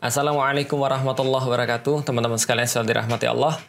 Assalamualaikum 0.00 0.80
warahmatullahi 0.80 1.44
wabarakatuh. 1.44 2.08
Teman-teman 2.08 2.40
sekalian 2.40 2.64
selalu 2.64 2.96
dirahmati 2.96 3.28
Allah. 3.28 3.60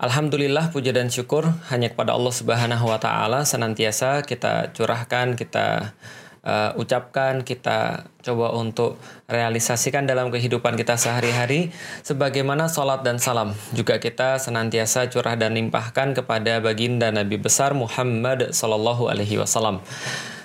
Alhamdulillah 0.00 0.72
puja 0.72 0.96
dan 0.96 1.12
syukur 1.12 1.44
Hanya 1.68 1.92
kepada 1.92 2.16
Allah 2.16 2.32
subhanahu 2.32 2.88
wa 2.88 2.96
ta'ala. 2.96 3.44
Senantiasa 3.44 4.24
kita 4.24 4.72
curahkan 4.72 5.36
Kita 5.36 5.92
uh, 6.40 6.72
ucapkan 6.80 7.44
Kita 7.44 8.00
coba 8.24 8.56
untuk 8.56 8.96
realisasikan 9.28 10.08
dalam 10.08 10.32
kehidupan 10.32 10.72
kita 10.80 10.96
sehari-hari. 10.96 11.68
Sebagaimana 12.00 12.72
sholat 12.72 13.04
dan 13.04 13.20
salam 13.20 13.52
Juga 13.76 14.00
kita 14.00 14.40
senantiasa 14.40 15.12
curah 15.12 15.36
dan 15.36 15.52
limpahkan 15.52 16.16
Kepada 16.16 16.64
baginda 16.64 17.12
Nabi 17.12 17.36
besar 17.36 17.76
Muhammad 17.76 18.56
Sallallahu 18.56 19.12
Alaihi 19.12 19.36
Wasallam 19.36 19.84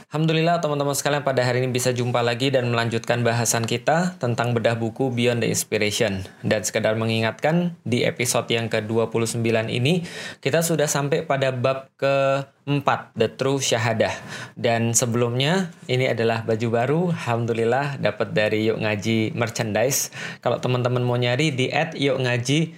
Alhamdulillah 0.09 0.57
teman-teman 0.57 0.97
sekalian 0.97 1.21
pada 1.21 1.45
hari 1.45 1.61
ini 1.61 1.69
bisa 1.69 1.93
jumpa 1.93 2.25
lagi 2.25 2.49
dan 2.49 2.65
melanjutkan 2.73 3.21
bahasan 3.21 3.61
kita 3.61 4.17
tentang 4.17 4.57
bedah 4.57 4.73
buku 4.73 5.13
Beyond 5.13 5.45
the 5.45 5.53
Inspiration. 5.53 6.25
Dan 6.41 6.65
sekedar 6.65 6.97
mengingatkan 6.97 7.77
di 7.85 8.01
episode 8.01 8.49
yang 8.49 8.73
ke-29 8.73 9.37
ini 9.69 10.01
kita 10.41 10.65
sudah 10.65 10.89
sampai 10.89 11.29
pada 11.29 11.53
bab 11.53 11.93
ke-4 12.01 12.89
The 13.13 13.37
True 13.37 13.61
Syahadah. 13.61 14.17
Dan 14.57 14.97
sebelumnya 14.97 15.69
ini 15.85 16.09
adalah 16.09 16.41
baju 16.41 16.67
baru 16.73 17.01
Alhamdulillah 17.13 18.01
dapat 18.01 18.33
dari 18.33 18.65
Yuk 18.65 18.81
Ngaji 18.81 19.37
merchandise. 19.37 20.09
Kalau 20.41 20.57
teman-teman 20.57 21.05
mau 21.05 21.21
nyari 21.21 21.53
di 21.53 21.69
at 21.69 21.93
Yuk 21.93 22.17
Ngaji 22.17 22.73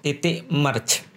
titik 0.00 0.48
merch 0.48 1.07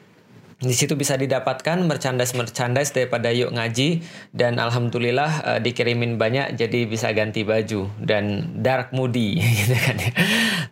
di 0.61 0.77
situ 0.77 0.93
bisa 0.93 1.17
didapatkan 1.17 1.89
merchandise-merchandise 1.89 2.93
daripada 2.93 3.33
Yuk 3.33 3.49
Ngaji 3.49 4.05
dan 4.29 4.61
alhamdulillah 4.61 5.31
uh, 5.41 5.59
dikirimin 5.59 6.21
banyak 6.21 6.53
jadi 6.53 6.85
bisa 6.85 7.09
ganti 7.17 7.41
baju 7.41 7.89
dan 7.97 8.53
dark 8.61 8.93
moody 8.93 9.41
gitu 9.65 9.73
kan 9.73 9.97
ya. 9.97 10.11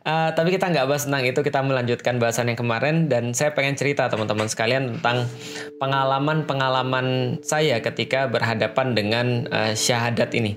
Uh, 0.05 0.29
tapi 0.37 0.53
kita 0.53 0.69
nggak 0.69 0.85
bahas 0.85 1.09
tentang 1.09 1.25
itu, 1.25 1.41
kita 1.41 1.59
melanjutkan 1.65 2.21
bahasan 2.21 2.53
yang 2.53 2.59
kemarin 2.61 3.09
dan 3.09 3.33
saya 3.33 3.57
pengen 3.57 3.73
cerita 3.73 4.05
teman-teman 4.13 4.45
sekalian 4.45 5.01
tentang 5.01 5.25
pengalaman-pengalaman 5.81 7.41
saya 7.41 7.81
ketika 7.81 8.29
berhadapan 8.29 8.93
dengan 8.93 9.49
uh, 9.49 9.73
syahadat 9.73 10.29
ini 10.37 10.53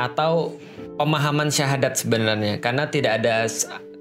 atau 0.00 0.56
pemahaman 0.96 1.52
syahadat 1.52 2.00
sebenarnya 2.00 2.56
karena 2.56 2.88
tidak 2.88 3.20
ada 3.20 3.44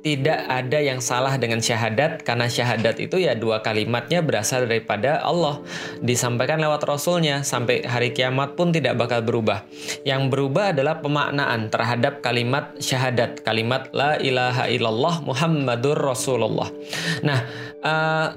tidak 0.02 0.50
ada 0.50 0.82
yang 0.82 0.98
salah 0.98 1.38
dengan 1.38 1.62
syahadat 1.62 2.26
karena 2.26 2.50
syahadat 2.50 2.98
itu 2.98 3.22
ya 3.22 3.38
dua 3.38 3.62
kalimatnya 3.62 4.26
berasal 4.26 4.66
daripada 4.66 5.22
Allah. 5.22 5.62
Disampaikan 6.02 6.58
lewat 6.58 6.82
Rasulnya 6.90 7.46
sampai 7.46 7.86
hari 7.86 8.10
kiamat 8.10 8.58
pun 8.58 8.74
tidak 8.74 8.98
bakal 8.98 9.22
berubah. 9.22 9.62
Yang 10.02 10.34
berubah 10.34 10.74
adalah 10.74 11.00
pemaknaan 11.06 11.70
terhadap 11.70 12.26
kalimat 12.26 12.74
syahadat 12.82 13.46
kalimat 13.46 13.94
la 13.94 14.18
ilaha 14.18 14.66
illallah 14.74 15.22
Muhammadur 15.22 15.98
Rasulullah. 16.02 16.74
Nah 17.22 17.40
uh, 17.86 18.28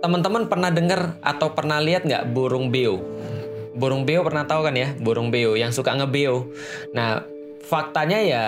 teman-teman 0.00 0.48
pernah 0.48 0.72
dengar 0.72 1.20
atau 1.20 1.52
pernah 1.52 1.84
lihat 1.84 2.08
nggak 2.08 2.32
burung 2.32 2.72
beo? 2.72 2.96
Burung 3.76 4.08
beo 4.08 4.24
pernah 4.24 4.48
tahu 4.48 4.64
kan 4.64 4.72
ya? 4.72 4.96
Burung 4.96 5.28
beo 5.28 5.52
yang 5.52 5.68
suka 5.68 5.92
ngebeo. 6.00 6.48
Nah 6.96 7.28
faktanya 7.60 8.18
ya 8.24 8.44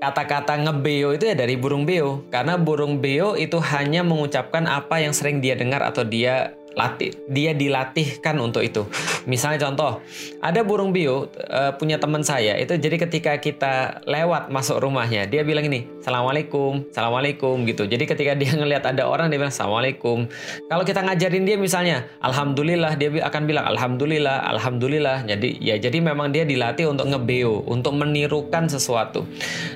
kata-kata 0.00 0.56
ngebeo 0.64 1.12
itu 1.12 1.28
ya 1.28 1.36
dari 1.36 1.60
burung 1.60 1.84
beo. 1.84 2.24
Karena 2.32 2.56
burung 2.56 2.98
beo 2.98 3.36
itu 3.36 3.60
hanya 3.60 4.00
mengucapkan 4.00 4.64
apa 4.64 5.04
yang 5.04 5.12
sering 5.12 5.44
dia 5.44 5.54
dengar 5.54 5.84
atau 5.84 6.02
dia 6.02 6.56
latih. 6.74 7.14
Dia 7.26 7.52
dilatihkan 7.56 8.38
untuk 8.38 8.62
itu. 8.62 8.86
Misalnya 9.26 9.68
contoh 9.68 10.00
ada 10.38 10.60
burung 10.62 10.94
beo 10.94 11.28
uh, 11.50 11.72
punya 11.76 11.98
teman 11.98 12.22
saya 12.22 12.56
itu 12.56 12.76
jadi 12.78 12.96
ketika 12.96 13.32
kita 13.38 14.04
lewat 14.06 14.48
masuk 14.48 14.80
rumahnya 14.80 15.26
dia 15.28 15.44
bilang 15.44 15.66
ini 15.66 15.86
assalamualaikum 16.00 16.86
assalamualaikum 16.90 17.66
gitu. 17.66 17.84
Jadi 17.86 18.04
ketika 18.06 18.32
dia 18.36 18.50
ngelihat 18.60 18.84
ada 18.86 19.06
orang 19.06 19.28
dia 19.28 19.38
bilang 19.40 19.54
assalamualaikum. 19.54 20.30
Kalau 20.70 20.84
kita 20.86 21.00
ngajarin 21.04 21.44
dia 21.46 21.56
misalnya 21.58 22.06
alhamdulillah 22.22 22.94
dia 22.96 23.08
akan 23.24 23.42
bilang 23.48 23.64
alhamdulillah 23.66 24.46
alhamdulillah. 24.56 25.26
Jadi 25.26 25.58
ya 25.58 25.76
jadi 25.76 25.98
memang 25.98 26.30
dia 26.30 26.46
dilatih 26.46 26.90
untuk 26.90 27.10
ngebeo 27.10 27.66
untuk 27.66 27.96
menirukan 27.98 28.70
sesuatu. 28.70 29.26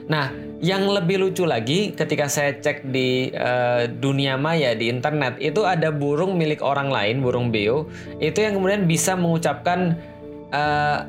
Nah 0.07 0.44
yang 0.65 0.89
lebih 0.89 1.21
lucu 1.21 1.45
lagi 1.45 1.93
ketika 1.93 2.25
saya 2.25 2.57
cek 2.57 2.89
di 2.89 3.29
uh, 3.37 3.85
dunia 3.85 4.41
maya 4.41 4.73
di 4.73 4.89
internet 4.89 5.37
itu 5.37 5.61
ada 5.69 5.93
burung 5.93 6.41
milik 6.41 6.65
orang 6.65 6.89
lain, 6.89 7.21
burung 7.21 7.53
beo, 7.53 7.85
itu 8.17 8.41
yang 8.41 8.57
kemudian 8.57 8.89
bisa 8.89 9.13
mengucapkan 9.13 9.93
uh, 10.57 11.05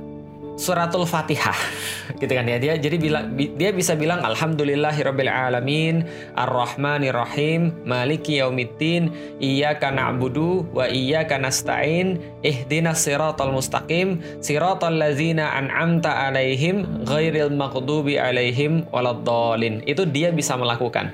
suratul 0.56 1.08
Fatihah. 1.08 1.56
Gitu 2.22 2.32
kan 2.32 2.48
ya. 2.48 2.56
Dia 2.62 2.80
jadi 2.80 2.96
bilang 2.96 3.36
dia 3.36 3.76
bisa 3.76 3.92
bilang 3.98 4.24
alhamdulillahirabbil 4.24 5.28
alamin 5.28 6.08
arrahmanir 6.38 7.12
rahim 7.12 7.76
maliki 7.84 8.40
yaumiddin 8.40 9.12
iyyaka 9.44 9.92
na'budu 9.92 10.64
wa 10.72 10.88
iyyaka 10.88 11.36
nasta'in 11.36 12.22
ihdinas 12.40 13.04
siratal 13.04 13.52
mustaqim 13.52 14.24
siratal 14.40 14.96
ladzina 14.96 15.60
an'amta 15.60 16.30
alaihim 16.30 17.04
ghairil 17.04 17.52
maghdubi 17.52 18.16
alaihim 18.16 18.88
waladdallin. 18.96 19.84
Itu 19.84 20.08
dia 20.08 20.32
bisa 20.32 20.56
melakukan. 20.56 21.12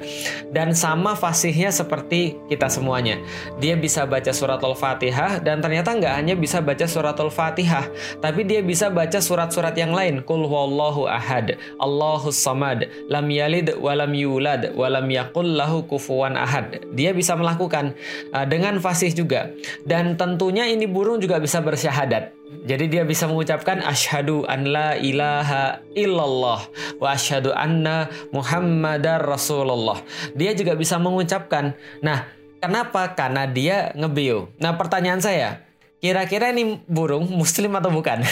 Dan 0.54 0.78
sama 0.78 1.18
fasihnya 1.18 1.74
seperti 1.74 2.38
kita 2.46 2.70
semuanya. 2.70 3.18
Dia 3.58 3.74
bisa 3.74 4.06
baca 4.06 4.30
suratul 4.30 4.78
Fatihah 4.78 5.42
dan 5.42 5.64
ternyata 5.66 5.98
nggak 5.98 6.14
hanya 6.14 6.36
bisa 6.38 6.62
baca 6.62 6.86
suratul 6.86 7.34
Fatihah 7.34 7.90
tapi 8.20 8.44
dia 8.44 8.62
bisa 8.62 8.92
baca 8.92 9.18
surat-surat 9.32 9.72
yang 9.80 9.96
lain 9.96 10.20
kul 10.28 10.44
huwallahu 10.44 11.08
ahad 11.08 11.56
Allahus 11.80 12.36
samad 12.36 12.92
lam 13.08 13.32
yalid 13.32 13.72
walam 13.80 14.12
yulad 14.12 14.76
walam 14.76 15.08
yakul 15.08 15.48
lahu 15.48 15.88
kufuwan 15.88 16.36
ahad 16.36 16.84
dia 16.92 17.16
bisa 17.16 17.40
melakukan 17.40 17.96
uh, 18.36 18.44
dengan 18.44 18.76
fasih 18.84 19.16
juga 19.16 19.56
dan 19.88 20.20
tentunya 20.20 20.68
ini 20.68 20.84
burung 20.84 21.24
juga 21.24 21.40
bisa 21.40 21.64
bersyahadat 21.64 22.36
jadi 22.68 22.86
dia 22.92 23.04
bisa 23.08 23.26
mengucapkan 23.32 23.80
asyhadu 23.80 24.44
an 24.46 24.68
la 24.68 25.00
ilaha 25.00 25.80
illallah 25.96 26.60
wa 27.00 27.08
asyhadu 27.16 27.56
anna 27.56 28.12
muhammadar 28.36 29.24
rasulullah. 29.24 30.04
Dia 30.36 30.52
juga 30.52 30.76
bisa 30.76 31.00
mengucapkan. 31.00 31.74
Nah, 32.04 32.28
kenapa? 32.60 33.16
Karena 33.16 33.48
dia 33.48 33.96
ngebio. 33.96 34.52
Nah, 34.60 34.76
pertanyaan 34.76 35.24
saya, 35.24 35.64
kira-kira 36.02 36.50
ini 36.52 36.82
burung 36.90 37.30
muslim 37.30 37.78
atau 37.78 37.94
bukan? 37.94 38.26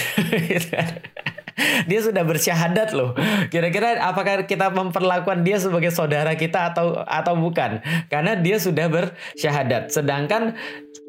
Dia 1.60 2.00
sudah 2.00 2.24
bersyahadat 2.24 2.96
loh. 2.96 3.12
Kira-kira 3.52 4.00
apakah 4.00 4.48
kita 4.48 4.72
memperlakukan 4.72 5.44
dia 5.44 5.60
sebagai 5.60 5.92
saudara 5.92 6.32
kita 6.40 6.72
atau 6.72 7.04
atau 7.04 7.36
bukan? 7.36 7.84
Karena 8.08 8.40
dia 8.40 8.56
sudah 8.56 8.88
bersyahadat. 8.88 9.92
Sedangkan 9.92 10.56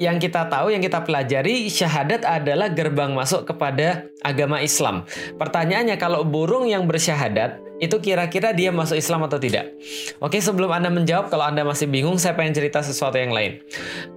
yang 0.03 0.19
kita 0.19 0.51
tahu, 0.51 0.75
yang 0.75 0.83
kita 0.83 1.07
pelajari, 1.07 1.71
syahadat 1.71 2.27
adalah 2.27 2.67
gerbang 2.67 3.15
masuk 3.15 3.47
kepada 3.47 4.11
agama 4.27 4.59
Islam. 4.59 5.07
Pertanyaannya 5.39 5.95
kalau 6.03 6.27
burung 6.27 6.67
yang 6.67 6.83
bersyahadat 6.91 7.70
itu 7.81 7.97
kira-kira 7.99 8.53
dia 8.53 8.69
masuk 8.69 9.01
Islam 9.01 9.25
atau 9.25 9.41
tidak? 9.41 9.73
Oke, 10.21 10.39
sebelum 10.39 10.69
Anda 10.69 10.93
menjawab, 10.93 11.33
kalau 11.33 11.49
Anda 11.49 11.65
masih 11.65 11.89
bingung, 11.89 12.21
saya 12.21 12.37
pengen 12.37 12.53
cerita 12.53 12.85
sesuatu 12.85 13.17
yang 13.17 13.33
lain. 13.33 13.65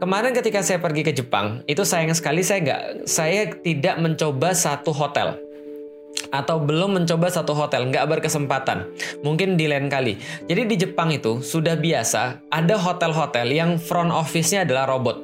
Kemarin 0.03 0.35
ketika 0.35 0.59
saya 0.59 0.83
pergi 0.83 1.07
ke 1.07 1.15
Jepang, 1.15 1.63
itu 1.65 1.87
sayang 1.87 2.11
sekali 2.11 2.43
saya 2.43 2.59
nggak, 2.59 2.81
saya 3.07 3.55
tidak 3.63 3.95
mencoba 4.03 4.51
satu 4.51 4.91
hotel 4.91 5.39
atau 6.33 6.61
belum 6.61 6.97
mencoba 6.97 7.29
satu 7.29 7.53
hotel, 7.53 7.89
nggak 7.93 8.09
berkesempatan. 8.09 8.89
Mungkin 9.21 9.53
di 9.53 9.69
lain 9.69 9.85
kali. 9.89 10.17
Jadi 10.49 10.61
di 10.65 10.75
Jepang 10.77 11.13
itu 11.13 11.45
sudah 11.45 11.77
biasa 11.77 12.49
ada 12.49 12.75
hotel-hotel 12.77 13.47
yang 13.53 13.77
front 13.77 14.09
office-nya 14.09 14.65
adalah 14.65 14.89
robot. 14.89 15.21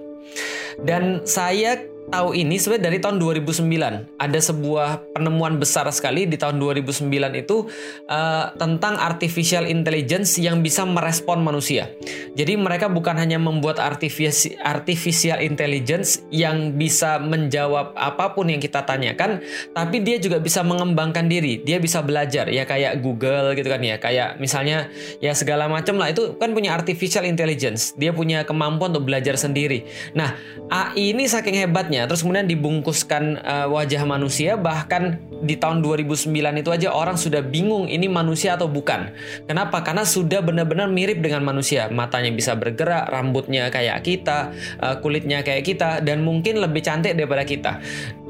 Dan 0.79 1.27
saya 1.27 1.75
tahu 2.09 2.33
ini 2.33 2.57
sebenarnya 2.57 2.89
dari 2.89 2.97
tahun 2.97 3.17
2009 3.21 4.17
ada 4.17 4.39
sebuah 4.41 5.13
penemuan 5.13 5.61
besar 5.61 5.85
sekali 5.93 6.25
di 6.25 6.35
tahun 6.35 6.57
2009 6.57 7.05
itu 7.37 7.69
uh, 8.09 8.45
tentang 8.57 8.97
artificial 8.97 9.69
intelligence 9.69 10.41
yang 10.41 10.65
bisa 10.65 10.83
merespon 10.83 11.45
manusia. 11.45 11.93
Jadi 12.33 12.57
mereka 12.57 12.89
bukan 12.89 13.15
hanya 13.15 13.37
membuat 13.37 13.77
artificial 13.77 15.39
intelligence 15.39 16.25
yang 16.33 16.73
bisa 16.75 17.21
menjawab 17.21 17.93
apa 17.93 18.33
pun 18.33 18.49
yang 18.49 18.59
kita 18.59 18.83
tanyakan, 18.83 19.45
tapi 19.71 20.01
dia 20.01 20.17
juga 20.17 20.41
bisa 20.41 20.65
mengembangkan 20.65 21.29
diri. 21.29 21.61
Dia 21.61 21.77
bisa 21.77 22.01
belajar 22.01 22.49
ya 22.49 22.65
kayak 22.65 22.99
Google 23.05 23.53
gitu 23.53 23.69
kan 23.69 23.81
ya, 23.85 24.01
kayak 24.01 24.41
misalnya 24.41 24.89
ya 25.21 25.31
segala 25.37 25.69
macam 25.69 26.01
lah 26.01 26.09
itu 26.09 26.35
kan 26.41 26.51
punya 26.57 26.73
artificial 26.73 27.23
intelligence. 27.23 27.93
Dia 27.95 28.11
punya 28.11 28.41
kemampuan 28.43 28.91
untuk 28.91 29.05
belajar 29.05 29.37
sendiri. 29.37 29.85
Nah, 30.17 30.33
AI 30.69 31.13
ini 31.13 31.29
saking 31.29 31.57
hebatnya 31.57 31.98
terus 32.05 32.21
kemudian 32.21 32.45
dibungkuskan 32.45 33.41
uh, 33.41 33.67
wajah 33.71 34.03
manusia 34.05 34.55
bahkan 34.59 35.17
di 35.39 35.55
tahun 35.55 35.79
2009 35.79 36.29
itu 36.35 36.69
aja 36.69 36.91
orang 36.91 37.15
sudah 37.15 37.39
bingung 37.39 37.87
ini 37.87 38.11
manusia 38.11 38.59
atau 38.59 38.67
bukan. 38.67 39.15
Kenapa? 39.47 39.81
Karena 39.81 40.03
sudah 40.03 40.43
benar-benar 40.43 40.91
mirip 40.91 41.23
dengan 41.23 41.43
manusia. 41.47 41.87
Matanya 41.87 42.31
bisa 42.35 42.59
bergerak, 42.59 43.07
rambutnya 43.07 43.71
kayak 43.71 44.03
kita, 44.03 44.51
uh, 44.83 44.95
kulitnya 44.99 45.41
kayak 45.41 45.63
kita 45.63 46.03
dan 46.03 46.21
mungkin 46.21 46.59
lebih 46.59 46.83
cantik 46.83 47.15
daripada 47.15 47.43
kita. 47.47 47.79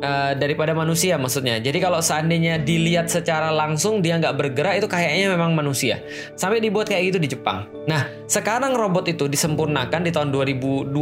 Uh, 0.03 0.31
daripada 0.35 0.71
manusia 0.75 1.15
maksudnya. 1.15 1.59
Jadi 1.59 1.77
kalau 1.79 1.99
seandainya 1.99 2.59
dilihat 2.59 3.07
secara 3.11 3.51
langsung 3.51 3.99
dia 4.03 4.19
nggak 4.19 4.35
bergerak 4.35 4.73
itu 4.83 4.87
kayaknya 4.87 5.31
memang 5.33 5.55
manusia. 5.55 6.01
Sampai 6.35 6.63
dibuat 6.63 6.91
kayak 6.91 7.15
gitu 7.15 7.19
di 7.19 7.29
Jepang. 7.31 7.67
Nah 7.87 8.07
sekarang 8.29 8.77
robot 8.77 9.09
itu 9.09 9.25
disempurnakan 9.25 10.05
di 10.05 10.11
tahun 10.13 10.29
2020 10.29 10.93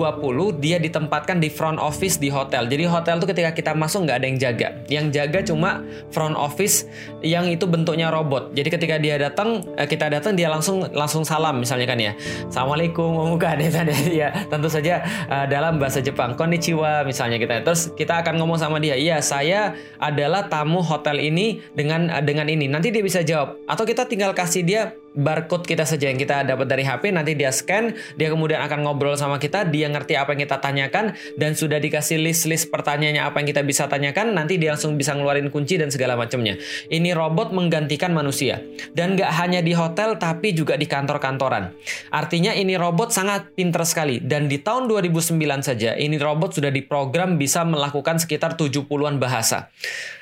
dia 0.64 0.78
ditempatkan 0.80 1.44
di 1.44 1.50
front 1.52 1.82
office 1.82 2.18
di 2.22 2.32
hotel. 2.32 2.70
Jadi 2.72 2.88
hotel 2.88 3.20
tuh 3.20 3.28
ketika 3.28 3.52
kita 3.52 3.72
masuk 3.76 4.08
nggak 4.08 4.18
ada 4.24 4.28
yang 4.28 4.40
jaga. 4.40 4.68
Yang 4.88 5.06
jaga 5.12 5.40
cuma 5.44 5.70
front 6.16 6.40
office 6.40 6.88
yang 7.20 7.52
itu 7.52 7.68
bentuknya 7.68 8.08
robot. 8.08 8.56
Jadi 8.56 8.70
ketika 8.72 8.96
dia 8.96 9.20
datang 9.20 9.68
uh, 9.76 9.88
kita 9.88 10.08
datang 10.08 10.40
dia 10.40 10.48
langsung 10.48 10.88
langsung 10.96 11.28
salam 11.28 11.60
misalnya 11.60 11.88
kan 11.90 12.00
ya. 12.00 12.14
Assalamualaikum, 12.48 13.36
bukan 13.36 13.56
ya, 13.60 13.84
ya 14.24 14.28
tentu 14.48 14.72
saja 14.72 15.04
uh, 15.28 15.46
dalam 15.50 15.76
bahasa 15.82 16.00
Jepang 16.00 16.40
konnichiwa 16.40 17.04
misalnya 17.04 17.36
kita. 17.36 17.66
Terus 17.68 17.92
kita 17.98 18.24
akan 18.24 18.40
ngomong 18.40 18.56
sama 18.56 18.80
dia, 18.80 18.87
"Iya, 18.96 19.20
saya 19.20 19.76
adalah 20.00 20.48
tamu 20.48 20.80
hotel 20.80 21.20
ini 21.20 21.60
dengan 21.76 22.08
dengan 22.24 22.48
ini." 22.48 22.70
Nanti 22.70 22.94
dia 22.94 23.04
bisa 23.04 23.26
jawab 23.26 23.60
atau 23.68 23.84
kita 23.84 24.08
tinggal 24.08 24.32
kasih 24.32 24.64
dia 24.64 24.96
barcode 25.18 25.66
kita 25.66 25.84
saja 25.84 26.14
yang 26.14 26.22
kita 26.22 26.46
dapat 26.46 26.70
dari 26.70 26.86
HP 26.86 27.10
nanti 27.10 27.34
dia 27.34 27.50
scan 27.50 27.98
dia 28.16 28.30
kemudian 28.30 28.62
akan 28.62 28.86
ngobrol 28.86 29.18
sama 29.18 29.42
kita 29.42 29.66
dia 29.66 29.90
ngerti 29.90 30.14
apa 30.14 30.38
yang 30.38 30.46
kita 30.46 30.58
tanyakan 30.62 31.18
dan 31.36 31.58
sudah 31.58 31.82
dikasih 31.82 32.22
list-list 32.22 32.70
pertanyaannya 32.70 33.26
apa 33.26 33.42
yang 33.42 33.50
kita 33.50 33.66
bisa 33.66 33.90
tanyakan 33.90 34.38
nanti 34.38 34.62
dia 34.62 34.78
langsung 34.78 34.94
bisa 34.94 35.18
ngeluarin 35.18 35.50
kunci 35.50 35.82
dan 35.82 35.90
segala 35.90 36.14
macamnya. 36.14 36.62
Ini 36.94 37.18
robot 37.18 37.50
menggantikan 37.50 38.14
manusia. 38.14 38.62
Dan 38.94 39.18
nggak 39.18 39.32
hanya 39.42 39.66
di 39.66 39.74
hotel 39.74 40.22
tapi 40.22 40.54
juga 40.54 40.78
di 40.78 40.86
kantor-kantoran. 40.86 41.74
Artinya 42.14 42.54
ini 42.54 42.78
robot 42.78 43.10
sangat 43.10 43.58
pinter 43.58 43.82
sekali. 43.82 44.22
Dan 44.22 44.46
di 44.46 44.62
tahun 44.62 44.86
2009 44.86 45.34
saja 45.66 45.98
ini 45.98 46.22
robot 46.22 46.62
sudah 46.62 46.70
diprogram 46.70 47.42
bisa 47.42 47.66
melakukan 47.66 48.22
sekitar 48.22 48.54
70-an 48.54 49.18
bahasa 49.18 49.74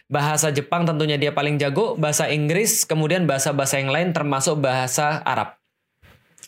Bahasa 0.06 0.54
Jepang 0.54 0.86
tentunya 0.86 1.18
dia 1.18 1.34
paling 1.34 1.58
jago, 1.58 1.98
bahasa 1.98 2.30
Inggris, 2.30 2.86
kemudian 2.86 3.26
bahasa-bahasa 3.26 3.82
yang 3.82 3.90
lain 3.90 4.14
termasuk 4.14 4.62
bahasa 4.62 5.26
Arab. 5.26 5.58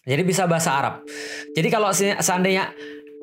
Jadi 0.05 0.21
bisa 0.21 0.45
bahasa 0.45 0.77
Arab. 0.77 1.01
Jadi 1.57 1.67
kalau 1.73 1.89
seandainya 1.91 2.69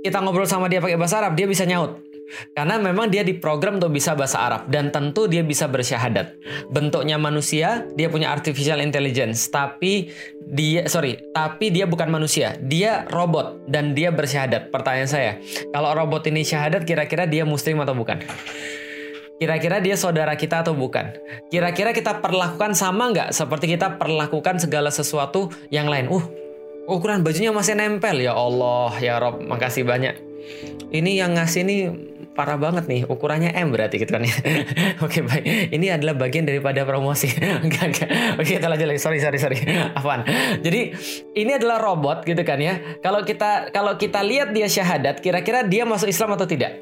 kita 0.02 0.18
ngobrol 0.20 0.44
sama 0.44 0.66
dia 0.66 0.82
pakai 0.82 0.98
bahasa 0.98 1.22
Arab, 1.22 1.38
dia 1.38 1.46
bisa 1.46 1.62
nyaut. 1.62 2.02
Karena 2.50 2.80
memang 2.80 3.12
dia 3.12 3.22
diprogram 3.22 3.78
untuk 3.78 3.94
bisa 3.94 4.16
bahasa 4.18 4.42
Arab 4.42 4.66
dan 4.66 4.90
tentu 4.90 5.30
dia 5.30 5.46
bisa 5.46 5.70
bersyahadat. 5.70 6.34
Bentuknya 6.72 7.14
manusia, 7.14 7.86
dia 7.94 8.10
punya 8.10 8.34
artificial 8.34 8.82
intelligence, 8.82 9.46
tapi 9.52 10.10
dia 10.50 10.88
sorry, 10.90 11.20
tapi 11.30 11.70
dia 11.70 11.86
bukan 11.86 12.10
manusia, 12.10 12.58
dia 12.58 13.06
robot 13.12 13.68
dan 13.70 13.94
dia 13.94 14.10
bersyahadat. 14.10 14.72
Pertanyaan 14.74 15.06
saya, 15.06 15.32
kalau 15.70 15.94
robot 15.94 16.26
ini 16.26 16.42
syahadat 16.42 16.82
kira-kira 16.82 17.28
dia 17.28 17.46
muslim 17.46 17.78
atau 17.84 17.94
bukan? 17.94 18.18
Kira-kira 19.44 19.76
dia 19.76 19.92
saudara 19.92 20.32
kita 20.40 20.64
atau 20.64 20.72
bukan? 20.72 21.12
Kira-kira 21.52 21.92
kita 21.92 22.24
perlakukan 22.24 22.72
sama 22.72 23.12
nggak 23.12 23.28
seperti 23.28 23.76
kita 23.76 24.00
perlakukan 24.00 24.56
segala 24.56 24.88
sesuatu 24.88 25.52
yang 25.68 25.84
lain? 25.84 26.08
Uh, 26.08 26.24
ukuran 26.88 27.20
bajunya 27.20 27.52
masih 27.52 27.76
nempel 27.76 28.24
ya 28.24 28.32
Allah 28.32 28.96
ya 29.04 29.20
Rob, 29.20 29.44
makasih 29.44 29.84
banyak. 29.84 30.16
Ini 30.88 31.20
yang 31.20 31.36
ngasih 31.36 31.60
nih 31.60 31.80
parah 32.32 32.56
banget 32.56 32.88
nih 32.88 33.04
ukurannya 33.04 33.52
M 33.52 33.68
berarti 33.68 34.00
gitu 34.00 34.16
kan 34.16 34.24
ya. 34.24 34.32
Oke 35.04 35.20
baik, 35.20 35.44
ini 35.76 35.92
adalah 35.92 36.16
bagian 36.16 36.48
daripada 36.48 36.80
promosi. 36.88 37.28
enggak 37.68 37.84
enggak. 37.84 38.08
Oke 38.40 38.56
kita 38.56 38.64
lanjut 38.72 38.96
lagi. 38.96 39.00
Sorry 39.04 39.20
sorry 39.20 39.36
sorry. 39.36 39.60
Apaan? 40.00 40.24
Jadi 40.64 40.96
ini 41.36 41.52
adalah 41.52 41.84
robot 41.84 42.24
gitu 42.24 42.40
kan 42.48 42.64
ya. 42.64 42.80
Kalau 43.04 43.20
kita 43.28 43.68
kalau 43.76 43.92
kita 44.00 44.24
lihat 44.24 44.56
dia 44.56 44.72
syahadat, 44.72 45.20
kira-kira 45.20 45.68
dia 45.68 45.84
masuk 45.84 46.08
Islam 46.08 46.32
atau 46.32 46.48
tidak? 46.48 46.80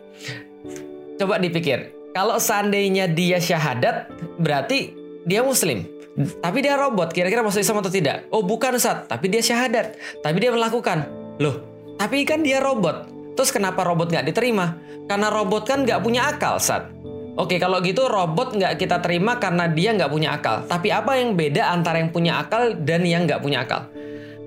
Coba 1.18 1.42
dipikir 1.42 2.01
kalau 2.12 2.36
seandainya 2.36 3.08
dia 3.08 3.40
syahadat, 3.40 4.12
berarti 4.36 4.92
dia 5.24 5.40
muslim. 5.40 5.88
Tapi 6.12 6.60
dia 6.60 6.76
robot, 6.76 7.08
kira-kira 7.16 7.40
masuk 7.40 7.64
Islam 7.64 7.80
atau 7.80 7.88
tidak? 7.88 8.28
Oh 8.28 8.44
bukan 8.44 8.76
Ustaz, 8.76 9.08
tapi 9.08 9.32
dia 9.32 9.40
syahadat. 9.40 9.96
Tapi 10.20 10.36
dia 10.44 10.52
melakukan. 10.52 11.08
Loh, 11.40 11.64
tapi 11.96 12.28
kan 12.28 12.44
dia 12.44 12.60
robot. 12.60 13.08
Terus 13.32 13.48
kenapa 13.48 13.80
robot 13.80 14.12
nggak 14.12 14.28
diterima? 14.28 14.76
Karena 15.08 15.32
robot 15.32 15.64
kan 15.64 15.88
nggak 15.88 16.04
punya 16.04 16.28
akal, 16.28 16.60
Ustaz. 16.60 16.92
Oke, 17.32 17.56
kalau 17.56 17.80
gitu 17.80 18.12
robot 18.12 18.52
nggak 18.52 18.76
kita 18.76 19.00
terima 19.00 19.40
karena 19.40 19.72
dia 19.72 19.96
nggak 19.96 20.12
punya 20.12 20.36
akal. 20.36 20.68
Tapi 20.68 20.92
apa 20.92 21.16
yang 21.16 21.32
beda 21.32 21.72
antara 21.72 21.96
yang 21.96 22.12
punya 22.12 22.44
akal 22.44 22.76
dan 22.76 23.08
yang 23.08 23.24
nggak 23.24 23.40
punya 23.40 23.64
akal? 23.64 23.88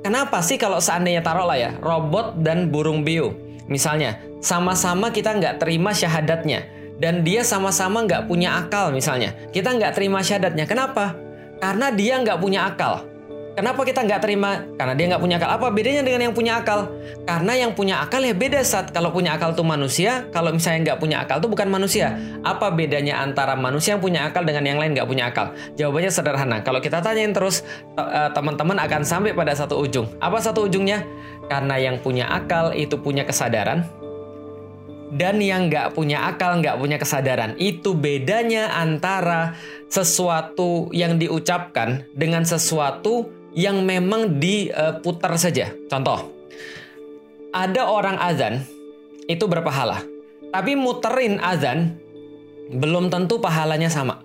Kenapa 0.06 0.46
sih 0.46 0.62
kalau 0.62 0.78
seandainya 0.78 1.26
taruh 1.26 1.50
lah 1.50 1.58
ya, 1.58 1.74
robot 1.82 2.46
dan 2.46 2.70
burung 2.70 3.02
beo. 3.02 3.34
Misalnya, 3.66 4.22
sama-sama 4.38 5.10
kita 5.10 5.34
nggak 5.34 5.66
terima 5.66 5.98
syahadatnya 5.98 6.75
dan 7.00 7.24
dia 7.24 7.44
sama-sama 7.44 8.04
nggak 8.04 8.28
punya 8.28 8.56
akal 8.60 8.92
misalnya. 8.96 9.36
Kita 9.52 9.76
nggak 9.76 9.96
terima 9.96 10.24
syahadatnya. 10.24 10.66
Kenapa? 10.68 11.16
Karena 11.60 11.92
dia 11.92 12.20
nggak 12.20 12.40
punya 12.40 12.68
akal. 12.68 13.16
Kenapa 13.56 13.88
kita 13.88 14.04
nggak 14.04 14.20
terima? 14.20 14.68
Karena 14.76 14.92
dia 15.00 15.16
nggak 15.16 15.24
punya 15.24 15.40
akal. 15.40 15.50
Apa 15.56 15.72
bedanya 15.72 16.04
dengan 16.04 16.28
yang 16.28 16.36
punya 16.36 16.60
akal? 16.60 16.92
Karena 17.24 17.56
yang 17.56 17.72
punya 17.72 18.04
akal 18.04 18.20
ya 18.20 18.36
beda 18.36 18.60
saat 18.68 18.92
kalau 18.92 19.16
punya 19.16 19.40
akal 19.40 19.56
itu 19.56 19.64
manusia, 19.64 20.28
kalau 20.36 20.52
misalnya 20.52 20.92
nggak 20.92 21.00
punya 21.00 21.24
akal 21.24 21.40
itu 21.40 21.48
bukan 21.48 21.72
manusia. 21.72 22.20
Apa 22.44 22.76
bedanya 22.76 23.24
antara 23.24 23.56
manusia 23.56 23.96
yang 23.96 24.04
punya 24.04 24.28
akal 24.28 24.44
dengan 24.44 24.68
yang 24.68 24.76
lain 24.76 24.92
nggak 24.92 25.08
punya 25.08 25.32
akal? 25.32 25.56
Jawabannya 25.80 26.12
sederhana. 26.12 26.68
Kalau 26.68 26.84
kita 26.84 27.00
tanyain 27.00 27.32
terus, 27.32 27.64
eh, 27.96 28.30
teman-teman 28.36 28.76
akan 28.76 29.08
sampai 29.08 29.32
pada 29.32 29.56
satu 29.56 29.80
ujung. 29.80 30.12
Apa 30.20 30.44
satu 30.44 30.68
ujungnya? 30.68 31.08
Karena 31.48 31.80
yang 31.80 32.04
punya 32.04 32.28
akal 32.28 32.76
itu 32.76 33.00
punya 33.00 33.24
kesadaran, 33.24 33.88
dan 35.16 35.40
yang 35.40 35.72
nggak 35.72 35.96
punya 35.96 36.28
akal, 36.28 36.60
nggak 36.60 36.76
punya 36.76 37.00
kesadaran. 37.00 37.56
Itu 37.56 37.96
bedanya 37.96 38.76
antara 38.76 39.56
sesuatu 39.88 40.92
yang 40.92 41.16
diucapkan 41.16 42.04
dengan 42.12 42.44
sesuatu 42.44 43.32
yang 43.56 43.88
memang 43.88 44.44
diputar 44.44 45.40
saja. 45.40 45.72
Contoh, 45.88 46.36
ada 47.56 47.88
orang 47.88 48.20
azan 48.20 48.68
itu 49.32 49.48
berpahala, 49.48 50.04
tapi 50.52 50.76
muterin 50.76 51.40
azan 51.40 51.96
belum 52.76 53.08
tentu 53.08 53.40
pahalanya 53.40 53.88
sama. 53.88 54.20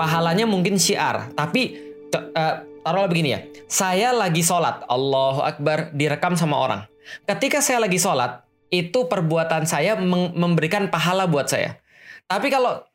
Pahalanya 0.00 0.48
mungkin 0.48 0.80
syiar, 0.80 1.28
tapi 1.36 1.76
uh, 2.16 2.64
taruhlah 2.80 3.12
begini 3.12 3.36
ya. 3.36 3.40
Saya 3.68 4.16
lagi 4.16 4.40
sholat, 4.40 4.88
Allahu 4.88 5.44
Akbar, 5.44 5.92
direkam 5.92 6.32
sama 6.40 6.56
orang. 6.56 6.80
Ketika 7.28 7.60
saya 7.60 7.84
lagi 7.84 8.00
sholat, 8.00 8.40
itu 8.70 9.10
perbuatan 9.10 9.66
saya 9.66 9.98
memberikan 10.34 10.88
pahala 10.88 11.26
buat 11.26 11.50
saya. 11.50 11.78
Tapi 12.30 12.48
kalau 12.48 12.86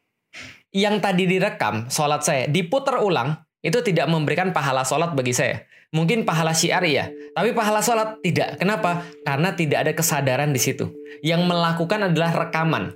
yang 0.75 0.99
tadi 1.03 1.27
direkam 1.27 1.87
sholat 1.87 2.23
saya 2.23 2.47
diputar 2.51 2.99
ulang 2.99 3.39
itu 3.63 3.79
tidak 3.83 4.07
memberikan 4.07 4.55
pahala 4.55 4.87
sholat 4.87 5.11
bagi 5.15 5.35
saya. 5.35 5.63
Mungkin 5.95 6.27
pahala 6.27 6.51
syiar 6.51 6.83
ya, 6.83 7.07
tapi 7.31 7.55
pahala 7.55 7.79
sholat 7.79 8.19
tidak. 8.19 8.59
Kenapa? 8.59 9.07
Karena 9.23 9.55
tidak 9.55 9.87
ada 9.87 9.91
kesadaran 9.95 10.51
di 10.51 10.59
situ. 10.59 10.91
Yang 11.23 11.47
melakukan 11.47 12.11
adalah 12.11 12.35
rekaman, 12.35 12.91